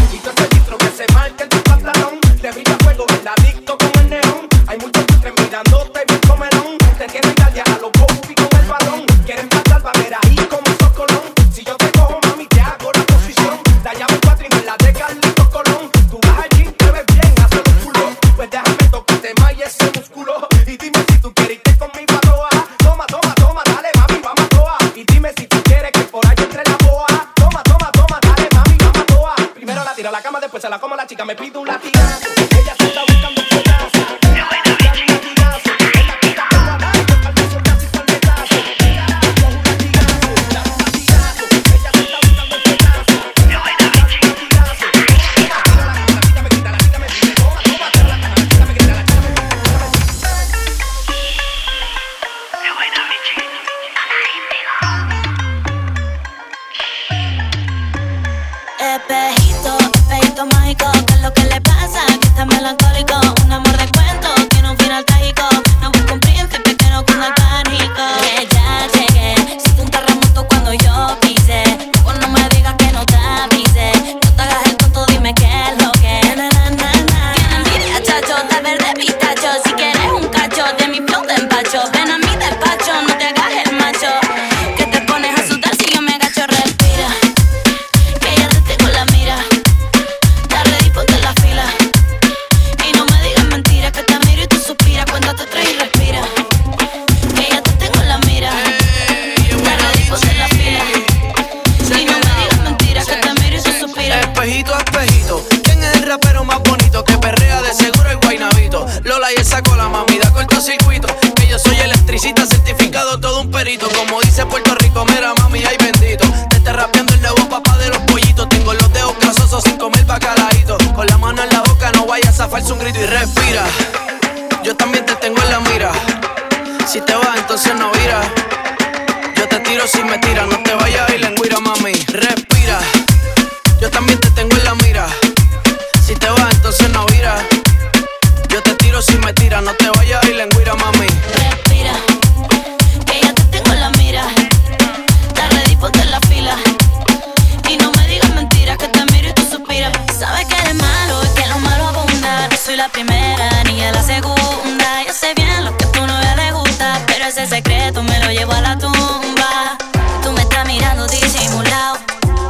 primera 152.91 153.63
ni 153.65 153.81
a 153.83 153.91
la 153.91 154.03
segunda. 154.03 155.03
Yo 155.05 155.13
sé 155.13 155.33
bien 155.35 155.65
lo 155.65 155.75
que 155.77 155.85
a 155.85 155.91
tu 155.91 156.05
novia 156.05 156.35
le 156.35 156.51
gusta, 156.51 156.99
pero 157.07 157.25
ese 157.25 157.45
secreto 157.47 158.03
me 158.03 158.19
lo 158.19 158.31
llevo 158.31 158.53
a 158.53 158.61
la 158.61 158.77
tumba. 158.77 159.77
Tú 160.23 160.31
me 160.31 160.41
estás 160.41 160.65
mirando 160.65 161.07
disimulado 161.07 161.97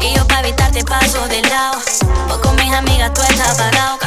y 0.01 0.15
yo 0.15 0.27
para 0.27 0.41
evitarte 0.41 0.83
paso 0.83 1.27
de 1.27 1.41
lado. 1.43 1.79
Vos 2.27 2.37
con 2.39 2.55
mis 2.55 2.73
amigas 2.73 3.13
tú 3.13 3.21
estás 3.21 3.59
apagado, 3.59 3.97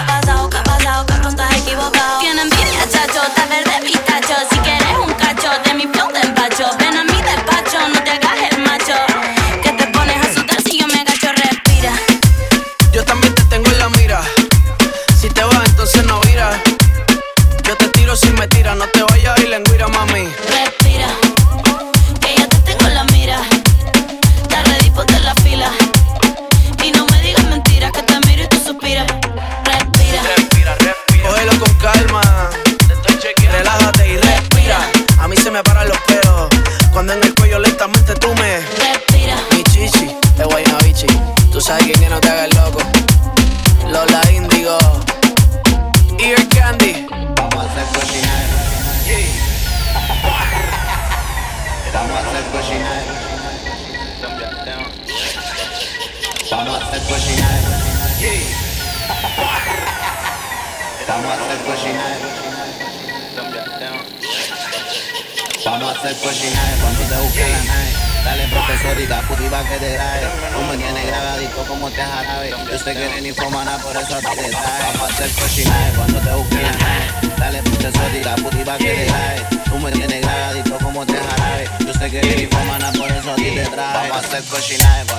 cause 84.41 84.64
she 84.64 84.78
lying 84.78 85.11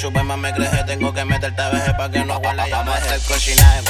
Superman 0.00 0.40
me 0.40 0.50
creje, 0.54 0.82
tengo 0.84 1.12
que 1.12 1.22
meterte 1.26 1.60
a 1.60 1.68
veje 1.68 1.92
pa' 1.92 2.10
que 2.10 2.24
no 2.24 2.38
huela. 2.38 2.66
Vamos 2.70 2.94
a 2.94 2.96
hacer 2.96 3.20
cochinaje 3.28 3.82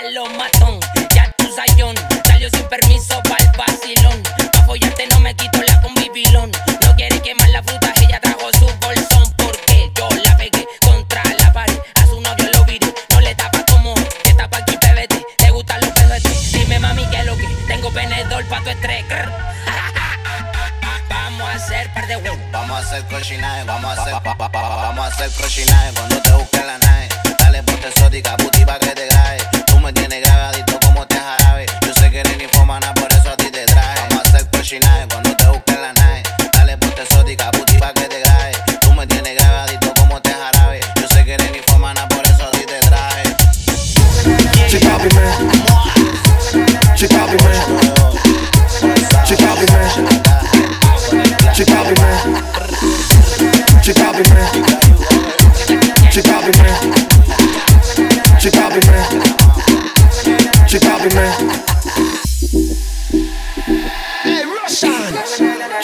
palo 0.00 0.26
matón. 0.30 0.80
Ya 1.14 1.30
tu 1.36 1.46
sayón 1.52 1.94
salió 2.26 2.48
sin 2.50 2.66
permiso 2.68 3.20
pa'l 3.22 3.52
vacilón. 3.56 4.22
Pa' 4.52 4.64
follarte 4.64 5.06
no 5.08 5.20
me 5.20 5.34
quito 5.34 5.60
la 5.62 5.80
combi 5.80 6.10
pilón. 6.10 6.50
No 6.82 6.96
quiere 6.96 7.20
quemar 7.20 7.48
la 7.50 7.62
fruta, 7.62 7.92
ella 7.96 8.20
trajo 8.20 8.50
su 8.58 8.66
bolsón. 8.80 9.32
Porque 9.36 9.90
yo 9.94 10.08
la 10.24 10.36
pegué 10.36 10.66
contra 10.82 11.22
la 11.38 11.52
pared. 11.52 11.78
A 11.96 12.06
su 12.06 12.20
novio 12.20 12.50
lo 12.52 12.64
viré, 12.64 12.92
no 13.10 13.20
le 13.20 13.34
tapa 13.34 13.64
como 13.70 13.94
te 14.24 14.34
tapa 14.34 14.58
aquí, 14.58 14.76
bebete. 14.82 15.24
Te 15.36 15.50
gustan 15.50 15.80
los 15.80 15.90
PDT. 15.90 16.28
Dime 16.52 16.78
mami 16.78 17.06
que 17.06 17.22
lo 17.24 17.36
que 17.36 17.46
tengo 17.66 17.90
venedor 17.90 18.44
pa' 18.46 18.60
tu 18.62 18.70
estrés. 18.70 19.04
Vamos 21.08 21.48
a 21.48 21.54
hacer 21.54 21.92
par 21.92 22.06
de 22.06 22.16
huevos. 22.16 22.38
Vamos 22.52 22.76
a 22.76 22.78
hacer 22.80 23.04
cochinaje, 23.06 23.64
vamos 23.64 23.98
a 23.98 24.02
hacer, 24.02 24.14
vamos 24.52 25.04
a 25.04 25.06
hacer 25.08 25.30
cochinaje 25.32 26.09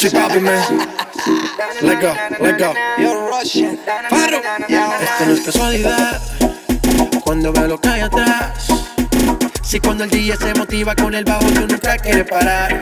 She 0.06 0.12
poppin', 0.12 0.44
man. 0.44 0.88
Let 1.82 2.00
go. 2.00 2.74
You're 2.96 3.28
Russian. 3.28 3.76
Esto 3.76 5.26
no 5.26 5.32
es 5.32 5.40
casualidad. 5.40 6.20
Cuando 7.24 7.52
veo 7.52 7.66
lo 7.66 7.80
que 7.80 7.88
hay 7.88 8.00
atrás. 8.02 8.68
Si 9.64 9.80
cuando 9.80 10.04
el 10.04 10.10
día 10.10 10.36
se 10.36 10.54
motiva 10.54 10.94
con 10.94 11.12
el 11.12 11.24
bajo, 11.24 11.46
tú 11.46 11.66
nunca 11.66 11.98
quieres 11.98 12.24
parar. 12.28 12.80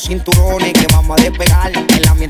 cinturones 0.00 0.72
que 0.72 0.86
vamos 0.92 1.18
a 1.18 1.22
despegar. 1.22 1.72
El 1.72 2.08
ambiente 2.08 2.29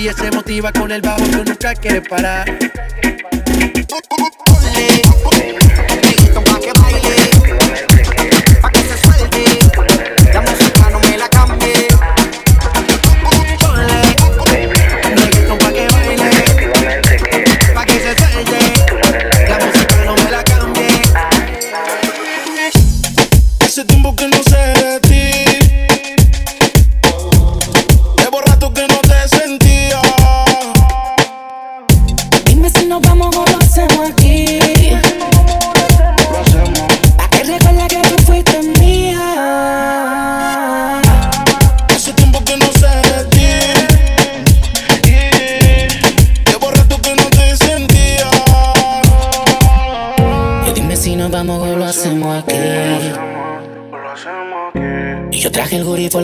DJ 0.00 0.14
se 0.14 0.30
motiva 0.30 0.72
con 0.72 0.90
el 0.90 1.02
bajo, 1.02 1.22
yo 1.26 1.44
nunca 1.44 1.74
quiere 1.74 2.00
parar. 2.00 2.46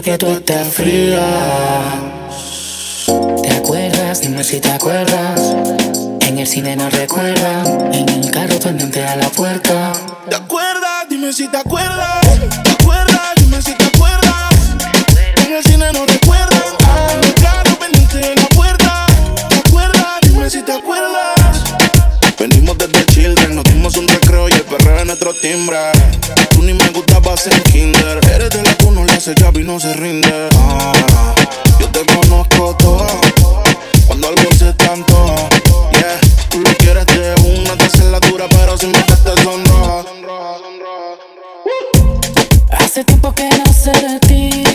que 0.07 0.19
tú 0.19 0.29
estás 0.29 0.69
fría. 0.69 1.19
¿Te 3.43 3.51
acuerdas? 3.51 4.21
Dime 4.21 4.45
si 4.45 4.61
te 4.61 4.71
acuerdas. 4.71 5.57
En 6.21 6.39
el 6.39 6.47
cine 6.47 6.77
no 6.77 6.89
recuerda. 6.91 7.65
En 7.93 8.09
el 8.09 8.31
carro 8.31 8.57
pendiente 8.61 9.05
a 9.05 9.17
la 9.17 9.29
puerta. 9.31 9.93
¿Te 10.31 10.37
acuerdas? 10.37 11.09
Dime 11.11 11.33
si 11.33 11.49
te 11.49 11.57
acuerdas. 11.57 12.21
¿Te 12.63 12.71
acuerdas? 12.71 13.35
Dime 13.39 13.61
si 13.61 13.75
te 13.75 13.85
acuerdas. 13.85 14.77
En 15.45 15.53
el 15.53 15.65
cine 15.65 15.93
no 15.93 16.07
recuerda. 16.07 16.63
Ah, 16.85 17.09
en 17.13 17.25
el 17.25 17.35
carro 17.35 17.77
pendiente 17.77 18.25
a 18.27 18.35
la 18.43 18.49
puerta. 18.51 19.07
¿Te 19.49 19.57
acuerdas? 19.57 20.21
Dime 20.23 20.49
si 20.49 20.63
te 20.63 20.73
acuerdas. 20.73 21.06
nuestro 25.17 25.33
timbre. 25.35 25.79
Tú 26.51 26.63
ni 26.63 26.75
me 26.75 26.89
gustabas 26.91 27.47
en 27.47 27.63
kinder. 27.63 28.21
Eres 28.35 28.51
de 28.51 28.63
la 28.63 28.75
que 28.75 28.85
uno 28.85 29.05
le 29.05 29.13
hace 29.15 29.35
llave 29.35 29.63
y 29.63 29.65
no 29.65 29.81
se 29.81 29.95
rinde. 29.95 30.49
Ah, 30.55 31.35
yo 31.81 31.89
te 31.89 32.05
conozco 32.05 32.77
toda. 32.77 33.07
Cuando 34.07 34.29
algo 34.29 34.43
se 34.59 34.73
tanto, 34.75 35.35
yeah. 35.93 36.21
Tú 36.51 36.61
lo 36.61 36.71
quieres 36.77 37.07
de 37.07 37.35
una, 37.61 37.77
te 37.79 37.85
haces 37.85 38.05
la 38.05 38.21
dura, 38.21 38.47
pero 38.51 38.77
sin 38.77 38.93
meterte 38.93 39.31
sonroja. 39.43 40.05
Hace 42.73 43.05
tiempo 43.05 43.33
que 43.33 43.49
no 43.49 43.73
sé 43.73 43.93
de 43.93 44.21
ti. 44.21 44.66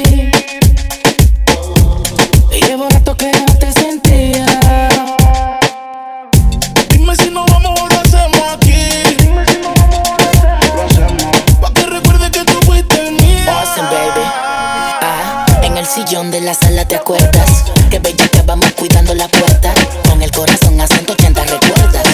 te 16.92 16.98
acuerdas. 16.98 17.64
Que 17.90 18.00
bella 18.00 18.28
que 18.28 18.42
vamos 18.42 18.70
cuidando 18.74 19.16
la 19.16 19.30
puerta. 19.30 19.74
Con 20.10 20.22
el 20.22 20.30
corazón 20.30 20.80
a 20.82 20.86
180 20.86 21.42
recuerdas. 21.46 22.06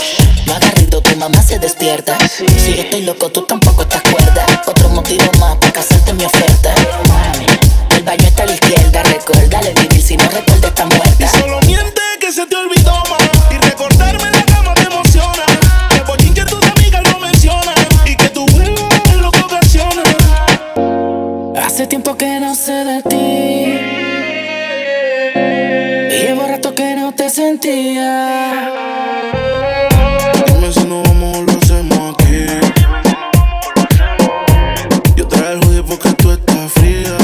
No 0.46 0.54
agarrito, 0.54 1.02
tu 1.02 1.16
mamá 1.16 1.42
se 1.42 1.58
despierta. 1.58 2.16
Si 2.30 2.76
yo 2.76 2.84
estoy 2.84 3.02
loco, 3.02 3.28
tú 3.30 3.42
tampoco 3.42 3.88
te 3.88 3.98
acuerdas. 3.98 4.46
Otro 4.68 4.90
motivo 4.90 5.26
más 5.40 5.56
para 5.56 5.74
casarte 5.74 6.14
mi 6.14 6.26
oferta. 6.26 6.76
Dime 27.60 27.74
si 30.72 30.86
no 30.86 31.02
vamos 31.02 31.38
o 31.38 31.42
lo 31.42 31.52
hacemos 31.54 32.16
aquí. 32.16 32.46
Yo 35.16 35.28
traje 35.28 35.54
el 35.54 35.64
judío 35.64 35.86
porque 35.86 36.14
tú 36.14 36.32
estás 36.32 36.72
fría. 36.74 37.18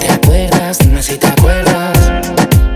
¿Te 0.00 0.10
acuerdas? 0.10 0.78
Dime 0.80 1.00
si 1.00 1.16
te 1.16 1.28
acuerdas. 1.28 1.96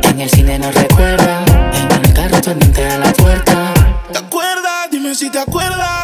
En 0.04 0.20
el 0.20 0.30
cine 0.30 0.60
nos 0.60 0.74
recuerda. 0.74 1.44
En 1.72 2.04
el 2.04 2.12
carro 2.14 2.40
pendiente 2.40 2.86
a 2.86 2.98
la 2.98 3.12
puerta. 3.12 3.74
¿Te 4.12 4.18
acuerdas? 4.18 4.90
Dime 4.92 5.12
si 5.14 5.28
te 5.28 5.40
acuerdas. 5.40 6.01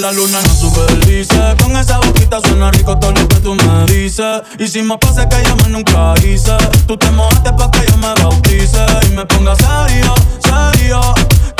la 0.00 0.12
luna 0.12 0.40
no 0.40 0.54
supervise. 0.54 1.56
Con 1.62 1.76
esa 1.76 1.98
boquita 1.98 2.40
suena 2.40 2.70
rico 2.70 2.98
todo 2.98 3.12
lo 3.12 3.28
que 3.28 3.36
tú 3.36 3.54
me 3.54 3.86
dices. 3.86 4.42
Y 4.58 4.66
si 4.66 4.82
me 4.82 4.96
pasa 4.96 5.28
que 5.28 5.36
yo 5.46 5.56
me 5.56 5.68
nunca 5.68 6.14
hice, 6.24 6.56
tú 6.86 6.96
te 6.96 7.10
mojaste 7.10 7.52
pa' 7.52 7.70
que 7.70 7.84
yo 7.86 7.96
me 7.98 8.14
bautice. 8.22 8.84
Y 9.06 9.14
me 9.14 9.26
ponga 9.26 9.54
serio, 9.56 10.14
serio. 10.38 11.00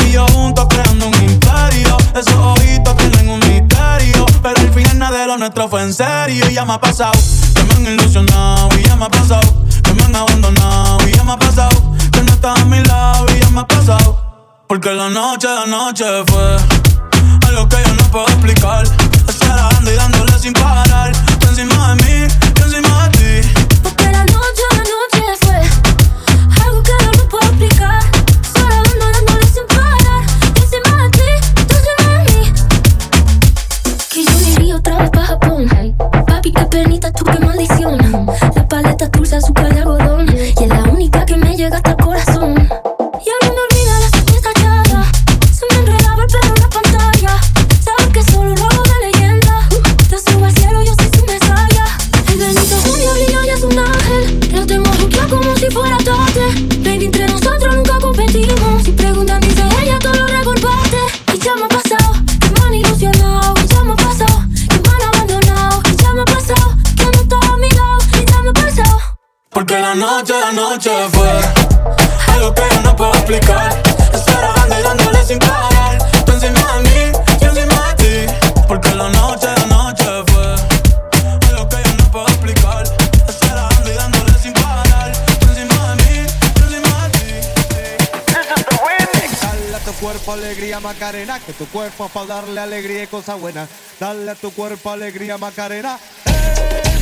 Y 0.04 0.12
yo 0.12 0.26
juntos 0.28 0.66
creando 0.70 1.06
un 1.08 1.14
imperio. 1.14 1.96
Esos 2.14 2.34
ojitos 2.34 2.96
tienen 2.96 3.28
un 3.28 3.40
misterio. 3.40 4.26
Pero 4.42 4.60
el 4.60 4.72
fin 4.72 4.98
de 4.98 5.26
lo 5.26 5.36
nuestro 5.36 5.68
fue 5.68 5.82
en 5.82 5.92
serio. 5.92 6.48
Y 6.48 6.54
ya 6.54 6.64
me 6.64 6.74
ha 6.74 6.80
pasado 6.80 7.12
que 7.54 7.62
me 7.64 7.74
han 7.74 7.94
ilusionado. 7.94 8.68
Y 8.78 8.82
ya 8.88 8.96
me 8.96 9.04
ha 9.04 9.10
pasado 9.10 9.64
que 9.82 9.92
me 9.92 10.02
han 10.02 10.16
abandonado. 10.16 10.98
Y 11.06 11.12
ya 11.12 11.24
me 11.24 11.32
ha 11.32 11.38
pasado 11.38 11.94
que 12.10 12.22
no 12.22 12.32
estás 12.32 12.58
a 12.58 12.64
mi 12.64 12.82
lado. 12.84 13.26
Y 13.36 13.40
ya 13.40 13.50
me 13.50 13.60
ha 13.60 13.66
pasado. 13.66 14.64
Porque 14.66 14.92
la 14.92 15.10
noche, 15.10 15.48
la 15.48 15.66
noche 15.66 16.04
fue 16.26 16.89
lo 17.52 17.68
que 17.68 17.76
yo 17.86 17.94
no 17.94 18.02
puedo 18.10 18.26
explicar. 18.26 18.84
Estar 19.28 19.56
dando 19.56 19.92
y 19.92 19.96
dándole 19.96 20.38
sin 20.38 20.52
parar. 20.52 21.12
Tú 21.38 21.48
encima 21.48 21.94
de 21.94 22.02
mí, 22.02 22.28
yo 22.58 22.64
encima 22.64 23.08
de 23.08 23.42
ti. 23.42 23.48
Porque 23.82 24.04
la 24.04 24.24
noche, 24.24 24.62
la 24.72 24.84
noche 24.94 25.22
fue 25.40 25.60
algo 26.64 26.82
que 26.82 26.92
yo 27.00 27.10
no 27.12 27.28
puedo 27.28 27.46
explicar. 27.48 28.00
Estar 28.42 28.68
dando 28.68 28.94
y 28.96 29.12
dándole 29.12 29.46
sin 29.46 29.66
parar. 29.66 30.22
Tú 30.54 30.62
encima 30.62 31.02
de 31.02 31.10
ti, 31.10 31.30
tú 31.66 31.74
encima 31.76 32.04
de 32.12 32.22
mí. 32.30 32.52
Que 34.10 34.24
yo 34.24 34.36
iría 34.52 34.76
otra 34.76 34.98
vez 34.98 35.10
para 35.10 35.26
Japón. 35.26 35.68
Papi, 36.26 36.52
qué 36.52 36.64
penita, 36.66 37.12
tú 37.12 37.24
qué 37.24 37.38
maldición. 37.38 38.26
La 38.54 38.68
paleta 38.68 39.08
dulce, 39.08 39.36
azúcar 39.36 39.72
y 39.74 39.78
algodón. 39.78 40.26
Y 40.34 40.62
es 40.62 40.68
la 40.68 40.82
única 40.84 41.24
que 41.24 41.36
me 41.36 41.56
llega 41.56 41.76
hasta 41.76 41.96
Porque 69.52 69.76
la 69.80 69.96
noche, 69.96 70.32
la 70.32 70.52
noche 70.52 70.90
fue 71.12 71.28
algo 72.34 72.54
que 72.54 72.62
yo 72.70 72.82
no 72.82 72.94
puedo 72.94 73.12
explicar. 73.14 73.82
Estar 74.14 74.54
y 74.68 74.82
dándole 74.82 75.24
sin 75.24 75.40
parar. 75.40 75.98
Tú 76.24 76.32
encima 76.32 76.60
de 76.76 76.82
mí, 76.82 77.12
yo 77.40 77.48
encima 77.48 77.94
de 77.94 78.26
ti. 78.26 78.32
Porque 78.68 78.94
la 78.94 79.08
noche, 79.08 79.48
la 79.48 79.66
noche 79.66 80.04
fue 80.28 80.54
algo 81.48 81.68
que 81.68 81.76
yo 81.82 81.94
no 81.98 82.10
puedo 82.12 82.28
explicar. 82.28 82.84
Estar 83.28 83.72
y 83.84 83.90
dándole 83.90 84.38
sin 84.40 84.52
parar. 84.52 85.12
Tú 85.40 85.48
encima 85.48 85.96
de 85.96 86.02
mí, 86.04 86.26
yo 86.54 86.64
encima 86.66 87.08
de 87.08 87.18
ti. 87.18 87.28
This 88.26 88.46
is 88.56 88.64
the. 88.64 89.46
Dale 89.46 89.74
a 89.74 89.80
tu 89.80 89.92
cuerpo 89.94 90.32
alegría, 90.32 90.78
Macarena. 90.78 91.40
Que 91.40 91.52
tu 91.54 91.66
cuerpo 91.66 92.06
es 92.06 92.12
para 92.12 92.26
darle 92.26 92.60
alegría 92.60 93.02
y 93.02 93.06
cosas 93.08 93.40
buenas. 93.40 93.68
Dale 93.98 94.30
a 94.30 94.34
tu 94.36 94.52
cuerpo 94.52 94.90
alegría, 94.90 95.38
Macarena. 95.38 95.98
Hey, 96.24 97.00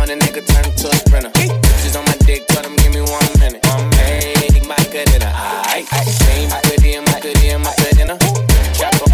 On 0.00 0.08
a 0.08 0.16
nigga, 0.16 0.44
turn 0.44 0.64
him 0.64 0.74
to 0.74 0.88
a 0.88 0.94
sprinter. 0.96 1.30
Bitches 1.30 1.96
on 1.96 2.04
my 2.04 2.12
dick, 2.26 2.46
tell 2.48 2.64
him 2.64 2.76
give 2.76 2.92
me 2.92 3.00
one 3.00 3.24
minute. 3.38 3.64
On 3.66 3.80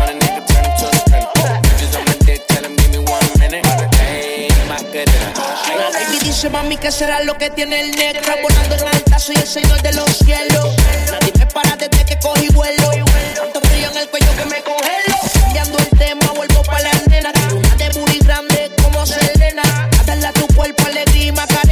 a 0.08 0.14
nigga, 0.14 0.46
turn 0.46 0.64
him 0.64 0.72
to 0.78 0.86
a 0.86 0.94
sprinter. 0.96 1.28
Bitches 1.62 1.94
on 1.98 2.04
my 2.06 2.16
dick, 2.24 2.46
tell 2.48 2.64
him 2.64 2.74
give 2.76 2.90
me 2.90 2.98
one 2.98 3.28
minute. 3.38 3.66
Hey, 3.98 4.48
dice 6.22 6.50
mami 6.50 6.76
que 6.78 6.90
será 6.90 7.22
lo 7.22 7.36
que 7.38 7.50
tiene 7.50 7.80
el 7.80 7.90
negro 7.92 8.32
Volando 8.42 8.74
en 8.74 8.88
alta 8.88 9.18
soy 9.18 9.36
el 9.36 9.46
señor 9.46 9.80
de 9.82 9.92
los 9.92 10.08
cielos 10.18 10.74
Nadie 11.10 11.32
me 11.38 11.46
para 11.46 11.76
desde 11.76 12.04
que 12.04 12.18
cogí 12.18 12.48
vuelo 12.48 12.90
Tanto 13.34 13.60
frío 13.68 13.90
en 13.90 13.96
el 13.98 14.08
cuello 14.08 14.34
que 14.36 14.44
me 14.46 14.62
congelo 14.62 15.35
my 21.36 21.46
car. 21.46 21.65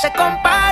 se 0.00 0.10
compara. 0.12 0.69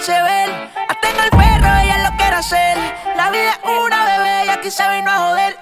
dejarse 0.00 0.22
ver. 0.22 0.70
Hasta 0.88 1.10
en 1.10 1.20
el 1.20 1.30
perro 1.30 1.68
ella 1.82 2.10
lo 2.10 2.16
quiere 2.16 2.36
hacer. 2.36 2.78
La 3.16 3.30
vida 3.30 3.58
es 3.62 3.78
una 3.84 4.04
bebé 4.04 4.46
y 4.46 4.48
aquí 4.48 4.70
se 4.70 4.88
vino 4.88 5.10
a 5.10 5.18
joder. 5.18 5.58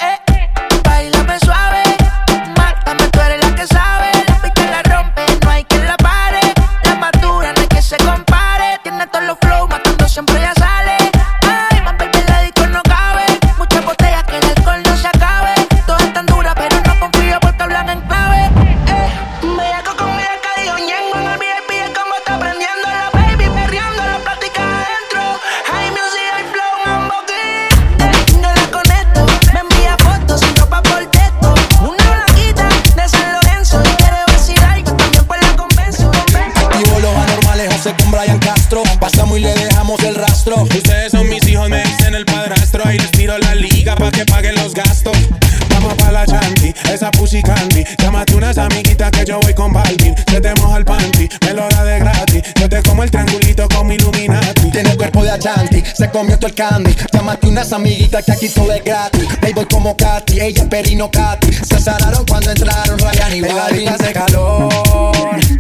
candy. 56.58 56.92
Llámate 57.12 57.46
unas 57.46 57.72
amiguitas 57.72 58.24
que 58.24 58.32
aquí 58.32 58.48
todo 58.48 58.72
es 58.72 58.82
gratis. 58.82 59.24
Playboy 59.40 59.66
como 59.66 59.96
Katy, 59.96 60.40
ella 60.40 60.62
es 60.62 60.68
Perino 60.68 61.08
Katy. 61.08 61.52
Se 61.52 61.78
sanaron 61.78 62.26
cuando 62.26 62.50
entraron 62.50 62.98
Ryan 62.98 63.36
y 63.36 63.42
Wally. 63.42 63.86
hace 63.86 64.12
calor, 64.12 64.68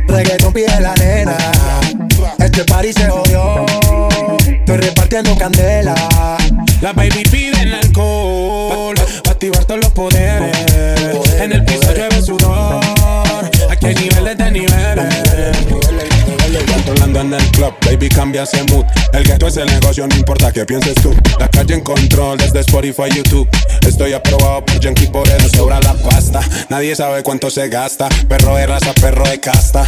reggaeton 0.08 0.52
pide 0.52 0.80
la 0.80 0.94
nena. 0.96 1.36
Este 2.38 2.64
party 2.64 2.92
se 2.92 3.08
jodió, 3.08 3.64
estoy 4.48 4.76
repartiendo 4.76 5.36
candela. 5.38 5.94
La 6.80 6.92
baby 6.92 7.22
piden 7.30 7.74
alcohol, 7.74 8.96
pa 9.22 9.30
activar 9.30 9.64
todos 9.64 9.80
los 9.80 9.92
poderes. 9.92 10.56
Poder, 11.12 11.42
en 11.42 11.52
el 11.52 11.64
piso 11.64 11.80
poder. 11.80 11.96
llueve 11.96 12.22
sudor, 12.22 12.80
aquí 13.70 13.86
hay 13.86 13.94
niveles 13.94 14.36
de 14.36 14.50
niveles. 14.50 15.87
Rolando 16.88 17.20
en 17.20 17.34
el 17.34 17.50
club, 17.50 17.74
baby 17.84 18.08
cambia 18.08 18.44
ese 18.44 18.62
mood. 18.64 18.86
El 19.12 19.22
gueto 19.22 19.46
es 19.46 19.58
el 19.58 19.66
negocio, 19.66 20.06
no 20.06 20.16
importa 20.16 20.50
que 20.50 20.64
pienses 20.64 20.94
tú. 20.94 21.14
La 21.38 21.46
calle 21.46 21.74
en 21.74 21.82
control 21.82 22.38
desde 22.38 22.60
Spotify, 22.60 23.10
YouTube. 23.14 23.46
Estoy 23.86 24.14
aprobado 24.14 24.64
por 24.64 24.80
Yankee, 24.80 25.06
por 25.08 25.28
eso 25.28 25.50
sobra 25.50 25.80
la 25.80 25.92
pasta. 25.92 26.40
Nadie 26.70 26.96
sabe 26.96 27.22
cuánto 27.22 27.50
se 27.50 27.68
gasta 27.68 28.08
Perro 28.26 28.56
de 28.56 28.66
raza, 28.66 28.94
perro 28.94 29.28
de 29.28 29.38
casta. 29.38 29.84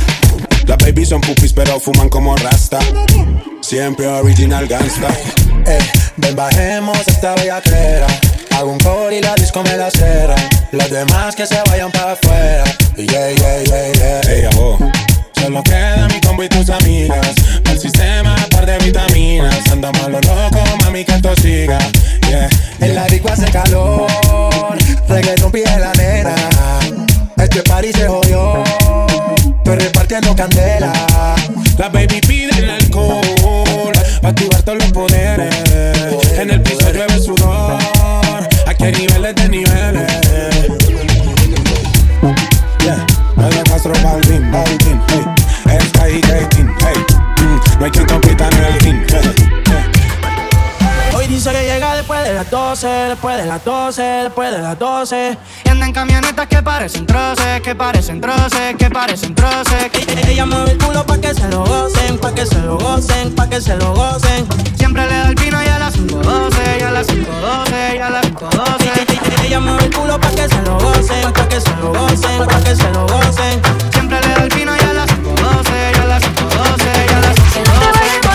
Las 0.67 0.77
baby 0.77 1.07
son 1.07 1.23
pupis 1.23 1.55
pero 1.55 1.81
fuman 1.81 2.11
como 2.11 2.37
rasta. 2.37 2.79
Siempre 3.63 4.07
original 4.07 4.67
gangsta. 4.67 5.09
Eh, 5.67 5.79
ven 6.19 6.37
bajemos 6.37 6.99
esta 7.09 7.35
bellaquera. 7.35 8.09
Hago 8.57 8.73
un 8.73 8.79
core 8.79 9.19
y 9.19 9.23
la 9.23 9.35
disco 9.37 9.63
me 9.63 9.75
la 9.75 9.91
cera. 9.91 10.35
Los 10.73 10.91
demás 10.91 11.35
que 11.35 11.47
se 11.47 11.63
vayan 11.67 11.91
para 11.91 12.13
afuera. 12.13 12.65
Yeah, 12.97 13.31
yeah, 13.33 13.63
yeah, 13.65 13.93
yeah. 13.95 14.21
Ella, 14.33 14.51
oh 14.59 14.79
abo. 15.51 15.63
Solo 15.63 15.63
queda 15.63 16.09
mi 16.09 16.21
combo 16.21 16.43
y 16.45 16.49
tus 16.49 16.71
amigas. 16.71 17.35
Al 17.69 17.79
sistema, 17.79 18.35
par 18.51 18.67
de 18.67 18.79
vitaminas. 18.79 19.69
Andamos 19.71 20.03
a 20.03 20.09
lo 20.09 20.21
loco, 20.21 20.63
mami, 20.83 21.05
que 21.05 21.13
esto 21.13 21.35
siga. 21.37 21.79
Yeah. 22.29 22.49
En 22.81 22.95
la 22.95 23.07
disco 23.07 23.29
hace 23.31 23.51
calor, 23.51 24.07
reggaeton 25.09 25.51
pide 25.51 25.79
la 25.79 25.93
nena. 25.95 26.35
Este 27.37 27.63
party 27.63 27.93
se 27.93 28.07
jodió, 28.07 28.63
estoy 29.59 29.77
repartiendo 29.77 30.37
candela. 30.37 30.93
La 31.79 31.89
baby 31.89 32.21
pide 32.21 32.57
el 32.59 32.71
alcohol, 32.71 33.93
pa' 34.23 34.29
activar 34.29 34.63
todos 34.63 34.79
los 34.79 34.93
poderes. 34.93 35.55
En 36.39 36.51
el 36.51 36.63
piso 36.63 36.93
llueve 36.93 37.19
sudor, 37.19 37.79
aquí 38.67 38.85
hay 38.85 38.93
niveles 38.93 39.35
de 39.35 39.49
niveles. 39.49 40.10
12, 52.81 53.09
después 53.11 53.37
de 53.37 53.45
las 53.45 53.63
12, 53.63 54.03
después 54.03 54.51
de 54.51 54.59
las 54.59 54.79
12. 54.79 55.37
Y 55.65 55.69
anda 55.69 55.85
en 55.85 55.93
camionetas 55.93 56.47
que 56.47 56.63
parecen 56.63 57.05
troces, 57.05 57.61
que 57.61 57.75
parecen 57.75 58.23
troces, 58.23 58.75
que 58.79 58.89
parecen 58.89 59.35
troces. 59.35 59.91
Ella, 59.93 60.31
ella 60.31 60.47
mueve 60.47 60.71
el 60.71 60.79
culo 60.79 61.05
pa' 61.05 61.19
que 61.19 61.35
se 61.35 61.47
lo 61.49 61.63
gocen, 61.63 62.17
pa' 62.17 62.33
que 62.33 62.47
se 62.47 62.59
lo 62.61 62.79
gocen, 62.79 63.35
pa' 63.35 63.51
que 63.51 63.61
se 63.61 63.77
lo 63.77 63.93
gocen. 63.93 64.47
Siempre 64.79 65.07
le 65.07 65.15
da 65.15 65.29
el 65.29 65.35
pino 65.35 65.63
y 65.63 65.67
a 65.67 65.79
las 65.79 65.95
5.12, 65.95 66.79
y 66.79 66.83
a 66.83 66.91
las 66.91 67.07
5.12, 67.07 67.97
y 67.97 67.99
a 67.99 68.11
las 68.11 68.27
5.12. 68.27 69.45
Ella 69.45 69.61
mueve 69.61 69.85
el 69.85 69.95
culo 69.95 70.19
pa' 70.19 70.31
que 70.31 70.49
se 70.49 70.63
lo 70.63 70.79
gocen, 70.79 71.33
pa' 71.35 71.49
que 71.49 71.61
se 71.61 71.77
lo 71.77 71.93
gocen, 71.93 72.47
pa' 72.47 72.61
que 72.65 72.77
se 72.77 72.91
lo 72.93 73.07
gocen. 73.07 73.61
Siempre 73.93 74.21
le 74.23 74.29
da 74.29 74.45
el 74.45 74.49
pino 74.49 74.75
y 74.75 74.81
a 74.81 74.93
las 74.95 75.11
5.12, 75.11 75.93
y 75.93 75.99
a 75.99 76.05
las 76.07 76.23
5.12, 76.23 77.11
y 77.11 77.13
a 77.13 77.21
las 77.21 77.37
5.12. 77.37 78.30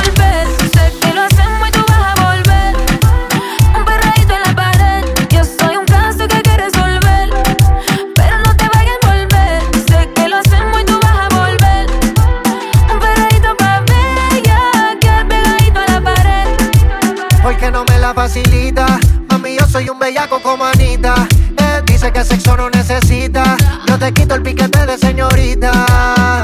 facilita. 18.15 18.85
Mami, 19.29 19.57
yo 19.57 19.67
soy 19.67 19.89
un 19.89 19.99
bellaco 19.99 20.41
como 20.41 20.63
Anita. 20.65 21.27
Eh, 21.57 21.81
dice 21.85 22.11
que 22.11 22.23
sexo 22.23 22.55
no 22.55 22.69
necesita. 22.69 23.57
Yo 23.85 23.99
te 23.99 24.13
quito 24.13 24.35
el 24.35 24.41
piquete 24.41 24.85
de 24.85 24.97
señorita. 24.97 26.41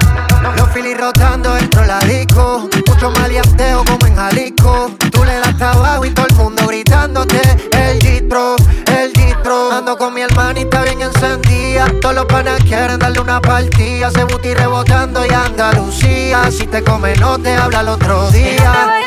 Los 0.58 0.70
filis 0.72 0.98
rotando 1.00 1.54
dentro 1.56 1.82
de 1.82 1.88
la 1.88 2.00
disco. 2.00 2.68
Mucho 2.88 3.12
maleanteo 3.12 3.84
como 3.86 4.06
en 4.06 4.16
Jalisco. 4.16 4.92
Tú 5.12 5.24
le 5.24 5.40
das 5.40 5.58
trabajo 5.58 6.06
y 6.06 6.10
todo 6.10 6.28
el 6.28 6.36
mundo 6.36 6.68
gritándote. 6.68 7.42
El 7.72 8.02
gistro, 8.02 8.58
el 8.88 9.12
gistro. 9.14 9.72
Ando 9.72 9.98
con 9.98 10.14
mi 10.14 10.22
hermanita 10.22 10.84
bien 10.84 11.02
encendida. 11.02 11.88
Todos 12.02 12.16
los 12.16 12.26
panas 12.26 12.60
quieren 12.66 13.00
darle 13.00 13.22
una 13.22 13.40
partida. 13.40 14.12
Se 14.12 14.26
buti 14.26 14.54
rebotando 14.54 15.26
y 15.26 15.30
Andalucía. 15.30 16.52
Si 16.52 16.68
te 16.68 16.84
come, 16.84 17.16
no 17.16 17.40
te 17.40 17.56
habla 17.56 17.80
el 17.80 17.88
otro 17.88 18.30
día. 18.32 19.02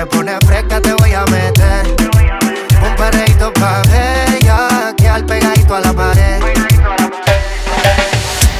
Te 0.00 0.06
pones 0.06 0.38
fresca, 0.46 0.80
te 0.80 0.94
voy 0.94 1.12
a 1.12 1.26
meter. 1.26 1.86
Un 2.82 2.96
perreíto 2.96 3.52
pa' 3.52 3.82
bella, 3.82 4.94
que 4.96 5.06
al 5.06 5.26
pegadito 5.26 5.74
a 5.74 5.80
la 5.80 5.92
pared. 5.92 6.40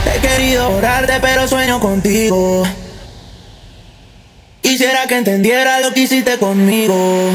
He 0.04 0.20
querido 0.20 0.68
orarte, 0.68 1.18
pero 1.22 1.48
sueño 1.48 1.80
contigo. 1.80 2.64
Quisiera 4.60 5.06
que 5.06 5.16
entendiera 5.16 5.80
lo 5.80 5.94
que 5.94 6.00
hiciste 6.00 6.36
conmigo. 6.36 7.30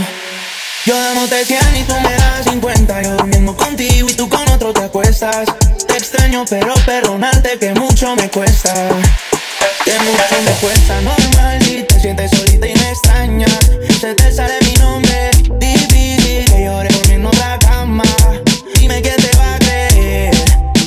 Yo 0.86 0.96
dándote 0.96 1.44
100 1.44 1.60
y 1.76 1.84
tú 1.84 1.96
me 2.02 2.14
das 2.14 2.44
50. 2.44 3.02
Yo 3.02 3.18
durmiendo 3.18 3.58
contigo 3.58 4.08
y 4.08 4.14
tú 4.14 4.30
con 4.30 4.48
otro 4.50 4.72
te 4.72 4.84
acuestas. 4.84 5.48
Te 5.88 5.98
extraño, 5.98 6.46
pero 6.48 6.76
perdonarte 6.86 7.58
que 7.58 7.74
mucho 7.74 8.16
me 8.16 8.30
cuesta. 8.30 8.72
Que 9.86 9.92
mucho 10.00 10.42
me 10.44 10.52
cuesta, 10.62 11.00
normal. 11.02 11.62
Si 11.64 11.84
te 11.84 12.00
sientes 12.00 12.32
solita 12.32 12.68
y 12.68 12.74
me 12.74 12.90
extraña. 12.90 13.46
Se 14.02 14.16
te 14.16 14.32
sale 14.32 14.56
mi 14.66 14.74
nombre. 14.78 15.30
Difícil 15.60 16.44
que 16.46 16.66
llore 16.66 16.90
en 17.12 17.24
otra 17.24 17.60
cama. 17.60 18.04
Dime 18.80 19.00
quién 19.04 19.16
te 19.18 19.38
va 19.38 19.54
a 19.54 19.60
creer. 19.60 20.34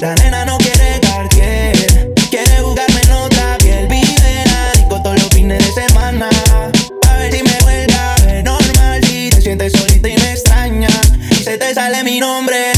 La 0.01 0.17
nena 0.17 0.45
no 0.47 0.59
quiere 0.59 0.99
Cartier. 1.01 2.13
Quiere 2.29 2.61
jugarme 2.61 3.01
en 3.03 3.13
otra 3.13 3.57
piel. 3.59 3.87
Vive 3.87 4.43
en 4.43 4.51
la 4.51 4.73
disco 4.73 5.01
todos 5.01 5.23
los 5.23 5.29
fines 5.29 5.65
de 5.65 5.87
semana. 5.87 6.29
A 7.09 7.17
ver 7.19 7.33
si 7.33 7.45
me 7.45 7.57
vuelve 7.63 7.95
a 7.95 8.17
ver 8.25 8.45
normal. 8.45 9.01
Si 9.05 9.31
te 9.31 9.41
sientes 9.41 9.75
solita 9.75 10.09
y 10.09 10.17
me 10.17 10.33
extraña. 10.33 10.91
Y 11.31 11.45
se 11.45 11.57
te 11.57 11.73
sale 11.73 12.03
mi 12.03 12.19
nombre. 12.19 12.78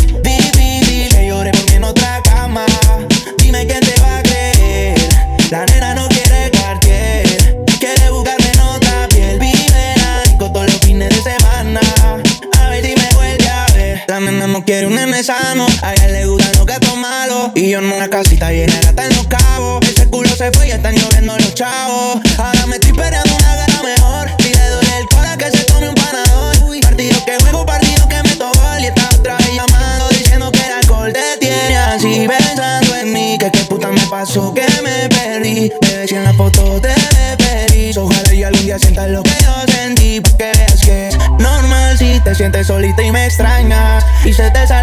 Solita 42.65 43.03
y 43.03 43.13
me 43.13 43.27
extrañas. 43.27 44.05
Y 44.25 44.33
se 44.33 44.51
te 44.51 44.67
sale 44.67 44.80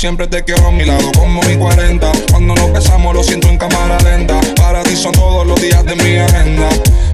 Siempre 0.00 0.26
te 0.28 0.42
quiero 0.44 0.68
a 0.68 0.70
mi 0.70 0.86
lado 0.86 1.12
como 1.12 1.42
mi 1.42 1.56
40. 1.56 2.10
Cuando 2.30 2.54
nos 2.54 2.72
besamos 2.72 3.14
lo 3.14 3.22
siento 3.22 3.48
en 3.48 3.58
cámara 3.58 3.98
lenta. 3.98 4.40
Para 4.56 4.82
ti 4.82 4.96
son 4.96 5.12
todos 5.12 5.46
los 5.46 5.60
días 5.60 5.84
de 5.84 5.94
mi 5.96 6.16
agenda. 6.16 6.68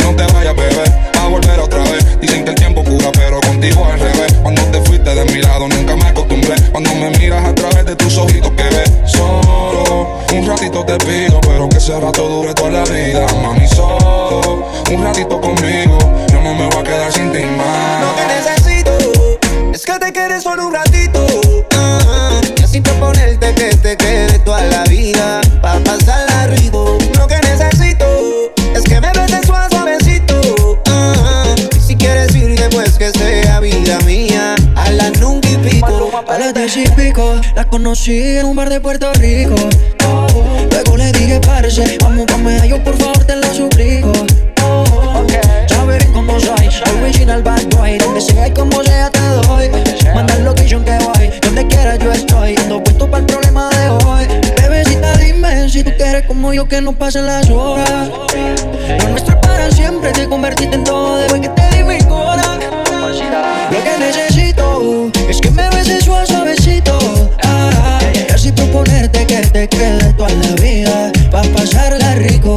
No 0.04 0.14
te 0.14 0.22
vayas, 0.32 0.54
bebé, 0.54 0.84
a 1.18 1.26
volver 1.26 1.58
otra 1.58 1.82
vez. 1.82 2.20
Dicen 2.20 2.44
que 2.44 2.50
el 2.50 2.56
tiempo 2.56 2.84
cura, 2.84 3.10
pero 3.12 3.40
contigo 3.40 3.84
al 3.86 3.98
revés. 3.98 4.32
Cuando 4.40 4.62
te 4.66 4.80
fuiste 4.82 5.12
de 5.12 5.24
mi 5.24 5.40
lado 5.40 5.66
nunca 5.66 5.96
me 5.96 6.04
acostumbré. 6.04 6.54
Cuando 6.70 6.94
me 6.94 7.10
miras 7.18 7.44
a 7.44 7.54
través 7.56 7.86
de 7.86 7.96
tus 7.96 8.16
ojitos 8.18 8.52
que 8.52 8.62
ves 8.62 8.92
solo. 9.06 10.20
Un 10.32 10.46
ratito 10.46 10.84
te 10.84 10.96
pido, 10.98 11.40
pero 11.40 11.68
que 11.68 11.78
ese 11.78 11.98
rato 11.98 12.28
dure 12.28 12.54
toda 12.54 12.70
la 12.70 12.84
vida. 12.84 13.26
Mami, 13.42 13.66
solo 13.66 14.68
un 14.92 15.02
ratito 15.02 15.40
conmigo. 15.40 15.98
Yo 16.30 16.40
no 16.40 16.54
me 16.54 16.68
voy 16.68 16.78
a 16.78 16.82
quedar 16.84 17.12
sin 17.12 17.32
ti 17.32 17.42
más. 17.56 18.00
Lo 18.00 18.14
que 18.14 18.26
necesito 18.28 19.38
es 19.72 19.84
que 19.84 19.98
te 19.98 20.12
quedes 20.12 20.44
solo 20.44 20.68
un 20.68 20.72
ratito 20.74 20.85
proponerte 22.98 23.54
que 23.54 23.76
te 23.76 23.96
quede 23.96 24.38
toda 24.40 24.62
la 24.64 24.84
vida. 24.84 25.40
Pa' 25.60 25.78
pasarla 25.80 26.46
rico. 26.48 26.98
Lo 27.16 27.26
que 27.26 27.36
necesito 27.38 28.06
es 28.74 28.82
que 28.84 29.00
me 29.00 29.12
beses 29.12 29.46
suave, 29.46 29.68
suavecito. 29.70 30.80
ah, 30.88 31.54
y 31.76 31.80
si 31.80 31.96
quieres 31.96 32.34
irte, 32.34 32.68
pues 32.70 32.96
que 32.98 33.10
sea 33.10 33.60
vida 33.60 33.98
mía. 34.00 34.54
A 34.76 34.90
la 34.90 35.10
nunca 35.10 35.48
y 35.48 35.56
pico. 35.56 36.10
A 36.28 36.38
las 36.38 36.54
diez 36.54 36.76
y 36.76 36.88
pico, 36.90 37.40
la 37.54 37.64
conocí 37.64 38.38
en 38.38 38.46
un 38.46 38.56
bar 38.56 38.70
de 38.70 38.80
Puerto 38.80 39.12
Rico. 39.14 39.54
Luego 40.70 40.96
le 40.96 41.12
dije, 41.12 41.40
parce, 41.40 41.98
vamos 42.00 42.26
pa' 42.26 42.66
yo 42.66 42.82
por 42.82 42.96
favor 42.96 43.24
te 43.24 43.36
lo 43.36 43.52
suplico. 43.54 44.12
Sabe 45.68 45.98
bien 45.98 46.12
cómo 46.12 46.38
soy, 46.40 46.68
original 47.02 47.42
bad 47.42 47.64
boy. 47.76 47.98
Donde 47.98 48.20
sea 48.20 48.48
y 48.48 48.52
como 48.52 48.82
sea 48.82 49.10
te 49.10 49.20
doy. 49.20 49.70
Manda 50.14 50.34
el 50.34 50.44
location 50.44 50.84
que 50.84 50.98
voy, 50.98 51.30
donde 51.42 51.66
quiera 51.66 51.96
yo 51.96 52.15
yo 56.52 56.68
que 56.68 56.80
no 56.80 56.92
pasen 56.92 57.26
las 57.26 57.48
horas. 57.50 58.08
Lo 58.08 59.08
nuestro 59.08 59.34
es 59.34 59.46
para 59.46 59.70
siempre, 59.70 60.12
te 60.12 60.28
convertiste 60.28 60.76
en 60.76 60.84
todo 60.84 61.16
después 61.16 61.40
que 61.40 61.48
te 61.48 61.76
di 61.76 61.82
mi 61.82 61.98
corazón. 62.04 62.60
Lo 63.70 63.84
que 63.84 63.98
necesito 63.98 65.10
es 65.28 65.40
que 65.40 65.50
me 65.50 65.68
beses 65.70 66.04
suave, 66.04 66.26
suavecito. 66.26 67.30
Ah, 67.42 67.98
y 68.14 68.32
así 68.32 68.52
proponerte 68.52 69.26
que 69.26 69.38
te 69.46 69.68
quede 69.68 70.12
toda 70.14 70.30
la 70.30 70.62
vida. 70.62 71.12
Pa' 71.30 71.42
pasarla 71.54 72.14
rico. 72.14 72.56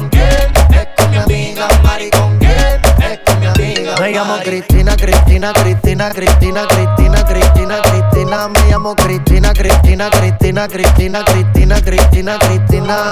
llamo 4.11 4.37
Cristina, 4.37 4.95
Cristina, 4.95 5.53
Cristina, 5.53 6.09
Cristina, 6.09 6.67
Cristina, 6.67 7.23
Cristina, 7.23 7.81
Cristina. 7.81 8.47
Me 8.49 8.59
llamo 8.69 8.95
Cristina, 8.95 9.53
Cristina, 9.53 10.09
Cristina, 10.09 10.67
Cristina, 10.67 11.23
Cristina, 11.23 11.81
Cristina, 11.81 12.37
Cristina. 12.39 13.11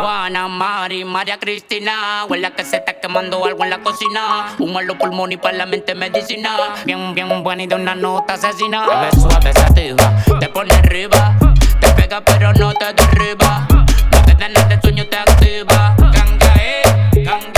Juana, 0.00 0.48
Mari, 0.48 1.04
María 1.04 1.38
Cristina. 1.38 2.24
Huele 2.28 2.48
a 2.48 2.50
que 2.54 2.64
se 2.64 2.76
está 2.76 2.94
quemando 2.94 3.44
algo 3.44 3.64
en 3.64 3.70
la 3.70 3.78
cocina. 3.78 4.54
Humo 4.58 4.80
en 4.80 4.86
los 4.88 4.96
pulmones 4.96 5.38
y 5.38 5.40
para 5.40 5.56
la 5.56 5.66
mente 5.66 5.94
medicina. 5.94 6.56
Bien, 6.84 7.14
bien 7.14 7.42
buena 7.42 7.62
y 7.62 7.66
de 7.66 7.74
una 7.74 7.94
nota 7.94 8.34
asesina. 8.34 8.86
Ves 9.00 9.20
suave, 9.20 9.52
sativa, 9.52 10.12
te 10.40 10.48
pone 10.48 10.74
arriba. 10.74 11.36
Te 11.80 11.88
pega 11.92 12.20
pero 12.24 12.52
no 12.54 12.72
te 12.74 12.92
derriba. 12.92 13.66
No 13.70 14.22
te 14.24 14.34
da 14.34 14.48
nada 14.48 14.66
de 14.68 14.80
sueño, 14.80 15.06
te 15.06 15.16
activa. 15.16 15.94
Ganga, 15.98 16.54
eh, 16.58 16.82
ganga, 17.24 17.55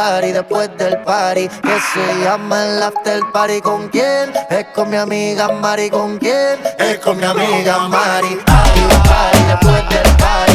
party 0.00 0.32
después 0.32 0.70
del 0.78 0.96
party 1.02 1.46
que 1.48 1.76
se 1.92 2.24
llama 2.24 2.64
el 2.64 2.82
after 2.82 3.20
party. 3.34 3.60
¿Con 3.60 3.88
quién? 3.88 4.32
Es 4.48 4.64
con 4.74 4.88
mi 4.88 4.96
amiga 4.96 5.52
Mari. 5.52 5.90
¿Con 5.90 6.18
quién? 6.18 6.58
Es 6.78 6.98
con 7.00 7.18
mi 7.18 7.24
amiga 7.24 7.86
Mari. 7.86 8.38
Party 8.46 9.40
después 9.46 9.88
del 9.90 10.16
party 10.16 10.49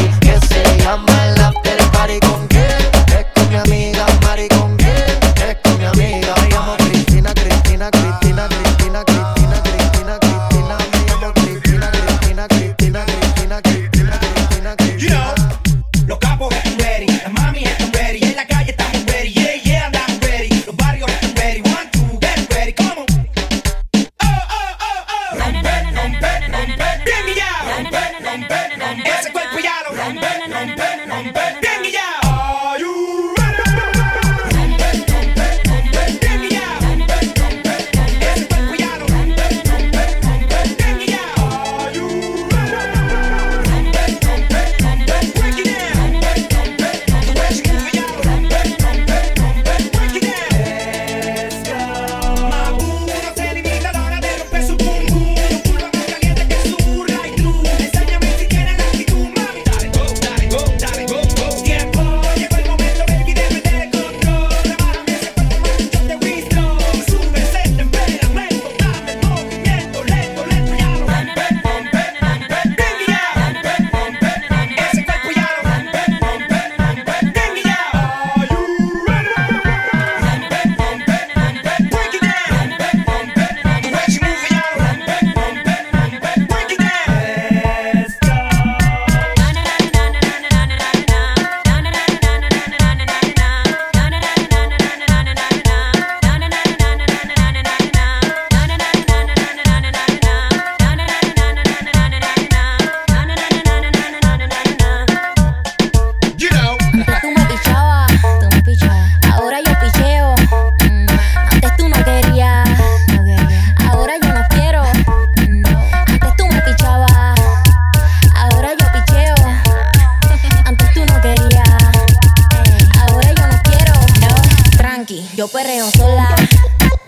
yo 125.36 125.46
perreo 125.48 125.90
sola. 125.90 126.34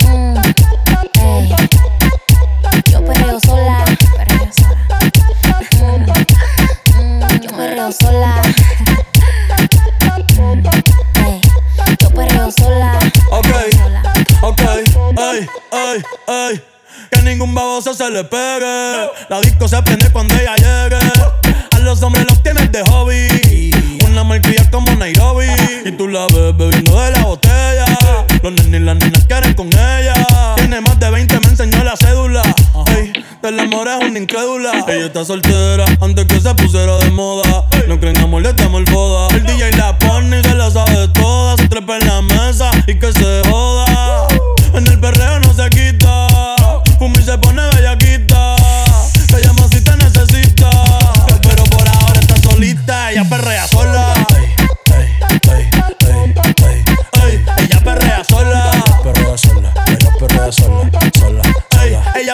Mm, 0.01 0.37
ey. 1.21 1.49
Yo 2.93 3.03
perreo 3.03 3.41
sola. 3.41 3.85
Perreo 4.17 4.49
sola. 4.53 4.77
Mm, 5.73 6.03
mm, 6.95 7.41
yo 7.41 7.51
perreo 7.57 7.91
sola. 7.91 8.43
Ey, 11.27 11.41
yo 11.99 12.11
perreo 12.11 12.51
sola. 12.51 12.99
Ok, 13.31 13.49
ok, 14.43 14.61
ay, 15.17 15.49
ay, 15.73 16.03
ay. 16.27 16.63
Que 17.11 17.23
ningún 17.23 17.55
baboso 17.55 17.95
se 17.95 18.11
le 18.11 18.25
pegue. 18.25 19.09
La 19.31 19.41
disco 19.41 19.67
se 19.69 19.83
prende 19.83 20.13
cuando 20.13 20.35
ella 20.35 20.55
llegue. 20.57 20.99
A 21.71 21.79
los 21.79 22.03
hombres 22.03 22.27
los 22.29 22.43
tienes 22.43 22.71
de 22.73 22.83
hobby. 22.83 23.73
Una 24.07 24.23
marquilla 24.23 24.71
como 24.71 24.95
Nairobi. 24.97 25.47
Y 25.87 25.93
tú 25.93 26.09
la 26.09 26.27
ves 26.27 26.55
bebiendo 26.57 27.01
de 27.01 27.11
la 27.13 27.23
botella. 27.25 28.08
Los 28.43 28.52
nenes 28.52 28.81
y 28.81 28.85
las 28.85 28.97
nenas 28.97 29.24
quieren 29.27 29.55
con 29.55 29.69
ella. 29.69 30.15
Tiene 30.56 30.81
más 30.81 30.98
de 31.01 31.10
20, 31.10 31.40
me 31.40 31.48
enseñó 31.48 31.82
la 31.82 31.97
cédula. 31.97 32.43
Ey, 32.97 33.12
del 33.43 33.60
amor 33.60 33.89
es 33.89 34.09
una 34.09 34.19
incrédula. 34.19 34.85
Ella 34.86 35.06
está 35.06 35.24
soltera 35.24 35.85
antes 36.01 36.27
que 36.27 36.40
se 36.40 36.55
pusiera 36.55 36.98
de 36.98 37.10
moda. 37.10 37.65
No 37.89 37.98
creen 37.98 38.19
amor, 38.19 38.43
le 38.43 38.51
estamos 38.51 38.81
el 38.81 38.86
foda. 38.86 39.35
El 39.35 39.44
DJ 39.44 39.73
la 39.73 39.98
pone 39.98 40.39
y 40.39 40.43
se 40.43 40.55
la 40.55 40.70
sabe 40.70 41.09
toda. 41.09 41.56
Se 41.56 41.69
trepa 41.69 41.98
en 41.98 42.06
la 42.06 42.23
mesa 42.23 42.70
y 42.86 42.94
que 42.98 43.12
se 43.12 43.43
joda. 43.48 44.28
En 44.74 44.86
el 44.86 45.01
perreo 45.01 45.40
no 45.40 45.52
se 45.52 45.69
quita. 45.70 46.28
Fumi 46.98 47.23
se 47.23 47.36
pone 47.39 47.62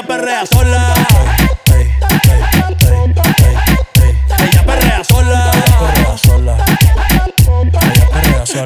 ella 0.04 0.16
perrea 0.16 0.46
sola. 0.46 0.94
Ella 4.38 4.64
perrea 4.66 5.04
sola. 5.04 5.50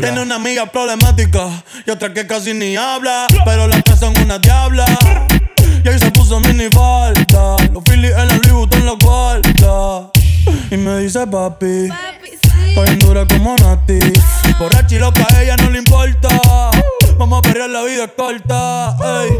Tiene 0.00 0.20
una 0.20 0.34
amiga 0.36 0.66
problemática 0.66 1.48
y 1.86 1.90
otra 1.90 2.12
que 2.12 2.26
casi 2.26 2.54
ni 2.54 2.76
habla. 2.76 3.26
Pero 3.44 3.66
las 3.66 3.84
tres 3.84 4.00
son 4.00 4.18
una 4.18 4.38
diabla. 4.38 4.86
Y 5.84 5.88
ahí 5.88 5.98
se 5.98 6.10
puso 6.10 6.40
mini 6.40 6.68
falta. 6.70 7.56
Los 7.72 7.84
Phillies 7.84 8.12
en 8.16 8.28
la 8.28 8.40
Louis 8.48 8.68
en 8.72 8.86
la 8.86 8.96
cuarta. 9.00 10.10
Y 10.70 10.76
me 10.76 10.98
dice 10.98 11.26
papi. 11.26 11.88
Dura 12.98 13.26
como 13.26 13.56
Nati. 13.56 13.98
Borracha 14.58 14.94
y 14.94 14.98
loca, 14.98 15.26
a 15.34 15.42
ella 15.42 15.56
no 15.56 15.70
le 15.70 15.78
importa. 15.78 16.28
Vamos 17.18 17.38
a 17.40 17.42
perrear, 17.42 17.70
la 17.70 17.82
vida 17.82 18.04
es 18.04 18.12
corta. 18.16 18.96
ey. 19.22 19.30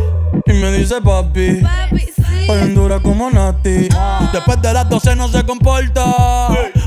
Y 0.46 0.52
me 0.54 0.72
dice 0.72 1.00
papi. 1.00 1.62
Estoy 1.92 2.62
en 2.62 2.74
dura 2.74 2.98
como 3.00 3.30
Nati. 3.30 3.88
Después 4.32 4.60
de 4.62 4.72
las 4.72 4.88
12 4.88 5.14
no 5.16 5.28
se 5.28 5.44
comporta. 5.44 6.04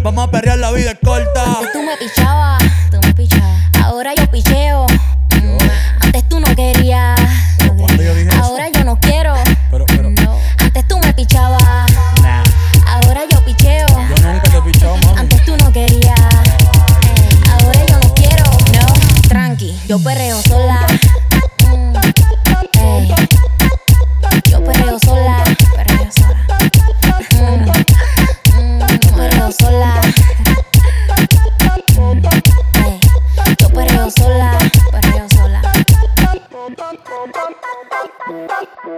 Vamos 0.03 0.27
a 0.27 0.31
perrear, 0.31 0.57
la 0.57 0.71
vida 0.71 0.91
es 0.91 0.99
corta. 1.03 1.43
Antes 1.45 1.71
tú 1.71 1.79
me 1.83 1.95
pichabas, 1.97 2.63
tú 2.91 2.97
me 3.05 3.13
pichabas. 3.13 3.61
Ahora 3.83 4.13
yo 4.15 4.29
picheo. 4.29 4.87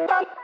Perreo 0.06 0.28
sola. 0.36 0.43